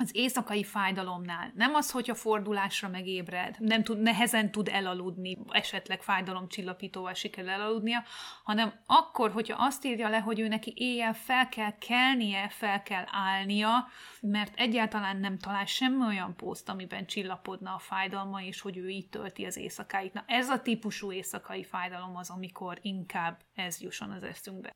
az 0.03 0.11
éjszakai 0.13 0.65
fájdalomnál 0.65 1.53
nem 1.55 1.75
az, 1.75 1.91
hogy 1.91 2.11
a 2.11 2.15
fordulásra 2.15 2.89
megébred, 2.89 3.57
nem 3.59 3.83
tud, 3.83 4.01
nehezen 4.01 4.51
tud 4.51 4.69
elaludni, 4.69 5.39
esetleg 5.49 6.03
fájdalomcsillapítóval 6.03 7.15
sikerül 7.15 7.51
elaludnia, 7.51 8.03
hanem 8.45 8.73
akkor, 8.87 9.31
hogyha 9.31 9.65
azt 9.65 9.85
írja 9.85 10.09
le, 10.09 10.19
hogy 10.19 10.41
ő 10.41 10.49
neki 10.49 10.73
éjjel 10.77 11.15
fel 11.15 11.49
kell 11.49 11.79
kelnie, 11.79 12.49
fel 12.49 12.83
kell 12.83 13.05
állnia, 13.11 13.89
mert 14.21 14.53
egyáltalán 14.57 15.17
nem 15.17 15.39
talál 15.39 15.67
semmi 15.67 16.05
olyan 16.07 16.37
poszt, 16.37 16.69
amiben 16.69 17.07
csillapodna 17.07 17.75
a 17.75 17.79
fájdalma, 17.79 18.43
és 18.43 18.61
hogy 18.61 18.77
ő 18.77 18.89
így 18.89 19.09
tölti 19.09 19.45
az 19.45 19.57
éjszakáit. 19.57 20.13
Na 20.13 20.25
ez 20.27 20.49
a 20.49 20.63
típusú 20.63 21.13
éjszakai 21.13 21.65
fájdalom 21.65 22.17
az, 22.17 22.31
amikor 22.31 22.79
inkább 22.83 23.41
ez 23.55 23.81
jusson 23.81 24.11
az 24.11 24.23
eszünkbe. 24.23 24.73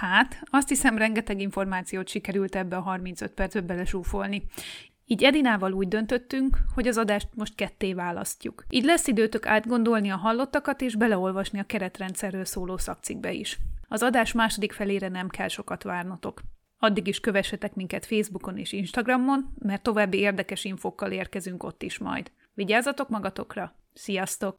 Hát, 0.00 0.40
azt 0.44 0.68
hiszem, 0.68 0.98
rengeteg 0.98 1.40
információt 1.40 2.08
sikerült 2.08 2.56
ebbe 2.56 2.76
a 2.76 2.80
35 2.80 3.32
percbe 3.32 3.60
belesúfolni. 3.60 4.42
Így 5.04 5.24
Edinával 5.24 5.72
úgy 5.72 5.88
döntöttünk, 5.88 6.58
hogy 6.74 6.86
az 6.88 6.96
adást 6.96 7.28
most 7.34 7.54
ketté 7.54 7.92
választjuk. 7.92 8.64
Így 8.70 8.84
lesz 8.84 9.06
időtök 9.06 9.46
átgondolni 9.46 10.10
a 10.10 10.16
hallottakat 10.16 10.80
és 10.80 10.94
beleolvasni 10.94 11.58
a 11.58 11.64
keretrendszerről 11.64 12.44
szóló 12.44 12.76
szakcikbe 12.76 13.32
is. 13.32 13.58
Az 13.88 14.02
adás 14.02 14.32
második 14.32 14.72
felére 14.72 15.08
nem 15.08 15.28
kell 15.28 15.48
sokat 15.48 15.82
várnotok. 15.82 16.42
Addig 16.78 17.06
is 17.06 17.20
kövessetek 17.20 17.74
minket 17.74 18.06
Facebookon 18.06 18.58
és 18.58 18.72
Instagramon, 18.72 19.54
mert 19.58 19.82
további 19.82 20.18
érdekes 20.18 20.64
infokkal 20.64 21.12
érkezünk 21.12 21.62
ott 21.62 21.82
is 21.82 21.98
majd. 21.98 22.30
Vigyázzatok 22.54 23.08
magatokra! 23.08 23.74
Sziasztok! 23.92 24.58